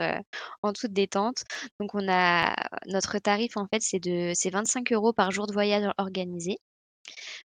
en 0.62 0.72
toute 0.72 0.92
détente. 0.92 1.42
Donc 1.80 1.94
on 1.94 2.08
a 2.08 2.54
notre 2.86 3.18
tarif 3.18 3.56
en 3.56 3.66
fait, 3.66 3.82
c'est 3.82 3.98
de 3.98 4.30
c'est 4.34 4.50
25 4.50 4.92
euros 4.92 5.12
par 5.12 5.32
jour 5.32 5.48
de 5.48 5.52
voyage 5.52 5.90
organisé. 5.98 6.58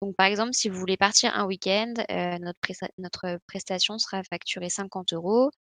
Donc 0.02 0.16
par 0.18 0.28
exemple, 0.28 0.54
si 0.54 0.70
vous 0.70 0.80
voulez 0.80 0.98
partir 0.98 1.36
un 1.38 1.46
week-end, 1.46 1.94
heu, 2.12 2.38
notre 2.40 2.60
presta 2.62 2.88
notre 3.00 3.40
prestation 3.48 3.98
sera 4.00 4.24
facturée 4.24 4.70
50 4.70 5.14
euros. 5.14 5.52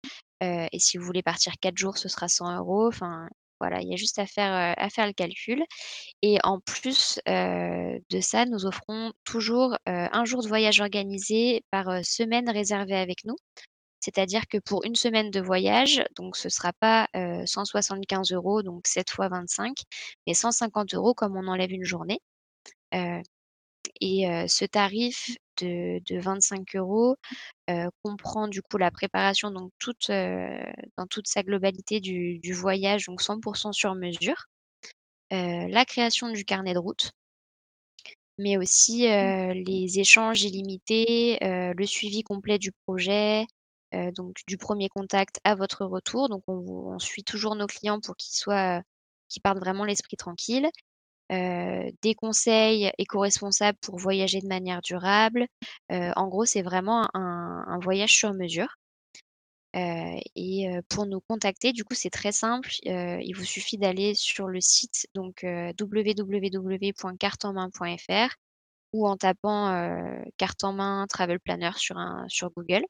Heu 0.43 0.67
et 0.71 0.79
si 0.79 0.97
vous 0.97 1.05
voulez 1.05 1.23
partir 1.23 1.53
4 1.61 1.77
jours, 1.77 1.97
ce 1.97 2.09
sera 2.09 2.27
100 2.29 2.55
euros. 2.57 2.87
Enfin 2.87 3.27
voilà, 3.61 3.81
il 3.81 3.89
y 3.89 3.93
a 3.93 3.97
juste 3.97 4.19
à 4.19 4.25
faire, 4.27 4.75
faire 4.91 5.07
le 5.07 5.13
calcul. 5.13 5.63
Et 6.23 6.37
en 6.43 6.59
plus, 6.61 7.19
de 7.27 8.21
ça, 8.21 8.45
nous 8.45 8.65
offrons 8.67 9.13
toujours, 9.25 9.77
1 9.87 10.25
jour 10.25 10.43
de 10.43 10.47
voyage 10.49 10.81
organisé 10.81 11.63
par, 11.71 11.87
semaine 12.05 12.49
réservée 12.49 12.95
avec 12.97 13.25
nous. 13.25 13.35
C'est-à-dire 14.01 14.43
que 14.49 14.59
pour 14.59 14.85
une 14.85 14.95
semaine 14.95 15.31
de 15.31 15.41
voyage, 15.41 16.03
donc 16.17 16.37
ce 16.37 16.49
sera 16.49 16.73
pas, 16.79 17.07
heu, 17.17 17.45
175 17.47 18.31
euros, 18.33 18.63
donc 18.63 18.87
7 18.87 19.09
fois 19.11 19.29
25, 19.29 19.75
mais 20.27 20.33
150 20.35 20.93
euros 20.95 21.13
comme 21.15 21.37
on 21.37 21.47
enlève 21.47 21.71
une 21.71 21.85
journée. 21.85 22.19
Et 24.01 24.25
ce 24.47 24.65
tarif 24.65 25.29
de 25.61 25.99
de 26.07 26.19
25 26.19 26.75
euros 26.75 27.15
comprend 28.03 28.47
du 28.47 28.61
coup 28.61 28.77
la 28.77 28.91
préparation 28.91 29.51
donc 29.51 29.71
toute, 29.79 30.09
dans 30.09 31.07
toute 31.09 31.27
sa 31.27 31.43
globalité 31.43 31.99
du 31.99 32.39
du 32.39 32.53
voyage, 32.53 33.05
donc 33.07 33.21
100% 33.21 33.73
sur 33.73 33.95
mesure, 33.95 34.45
la 35.31 35.85
création 35.85 36.29
du 36.31 36.45
carnet 36.45 36.73
de 36.73 36.79
route 36.79 37.11
mais 38.39 38.57
aussi, 38.57 39.01
les 39.07 39.99
échanges 39.99 40.41
illimités, 40.43 41.37
le 41.41 41.85
suivi 41.85 42.23
complet 42.23 42.57
du 42.57 42.71
projet, 42.85 43.45
donc 44.15 44.37
du 44.47 44.57
premier 44.57 44.89
contact 44.89 45.39
à 45.43 45.55
votre 45.55 45.85
retour. 45.85 46.29
Donc 46.29 46.43
on 46.47 46.93
on 46.95 46.99
suit 46.99 47.23
toujours 47.23 47.55
nos 47.55 47.67
clients 47.67 47.99
pour 48.01 48.15
qu'ils 48.15 48.35
soient, 48.35 48.81
qu'ils 49.29 49.41
partent 49.41 49.59
vraiment 49.59 49.85
l'esprit 49.85 50.17
tranquille. 50.17 50.67
Des 51.29 52.15
conseils 52.15 52.91
éco-responsables 52.97 53.77
pour 53.81 53.97
voyager 53.97 54.39
de 54.41 54.47
manière 54.47 54.81
durable. 54.81 55.47
en 55.89 56.27
gros, 56.27 56.45
c'est 56.45 56.61
vraiment 56.61 57.07
un 57.13 57.79
voyage 57.81 58.13
sur 58.15 58.33
mesure. 58.33 58.75
et 59.75 60.67
pour 60.89 61.05
nous 61.05 61.21
contacter, 61.21 61.71
du 61.73 61.83
coup, 61.83 61.93
c'est 61.95 62.09
très 62.09 62.31
simple. 62.31 62.69
il 62.83 63.33
vous 63.35 63.43
suffit 63.45 63.77
d'aller 63.77 64.13
sur 64.15 64.47
le 64.47 64.61
site 64.61 65.07
donc 65.15 65.45
www.cartenmain.fr 65.79 68.35
ou 68.93 69.07
en 69.07 69.17
tapant, 69.17 69.69
carte 70.37 70.63
en 70.63 70.73
main 70.73 71.05
travel 71.09 71.39
planner 71.39 71.71
sur 71.77 71.95
Google. 72.55 72.83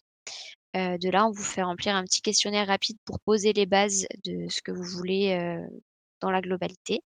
de 0.75 1.09
là, 1.09 1.25
on 1.27 1.31
vous 1.31 1.43
fait 1.43 1.63
remplir 1.63 1.95
un 1.95 2.03
petit 2.03 2.21
questionnaire 2.21 2.67
rapide 2.67 2.97
pour 3.05 3.19
poser 3.21 3.53
les 3.53 3.65
bases 3.65 4.05
de 4.25 4.47
ce 4.49 4.61
que 4.61 4.71
vous 4.71 4.83
voulez, 4.83 5.57
dans 6.21 6.31
la 6.31 6.41
globalité. 6.41 7.01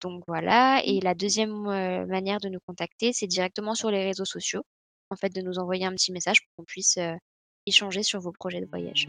Donc 0.00 0.24
voilà 0.26 0.82
et 0.84 1.00
la 1.00 1.14
deuxième 1.14 1.62
manière 2.06 2.40
de 2.40 2.48
nous 2.48 2.60
contacter, 2.66 3.12
c'est 3.12 3.26
directement 3.26 3.74
sur 3.74 3.90
les 3.90 4.04
réseaux 4.04 4.24
sociaux. 4.24 4.62
En 5.10 5.16
fait, 5.16 5.34
de 5.34 5.40
nous 5.40 5.58
envoyer 5.58 5.84
un 5.84 5.92
petit 5.92 6.12
message 6.12 6.40
pour 6.40 6.50
qu'on 6.56 6.64
puisse, 6.64 6.98
échanger 7.66 8.02
sur 8.02 8.20
vos 8.20 8.32
projets 8.32 8.60
de 8.60 8.66
voyage. 8.66 9.08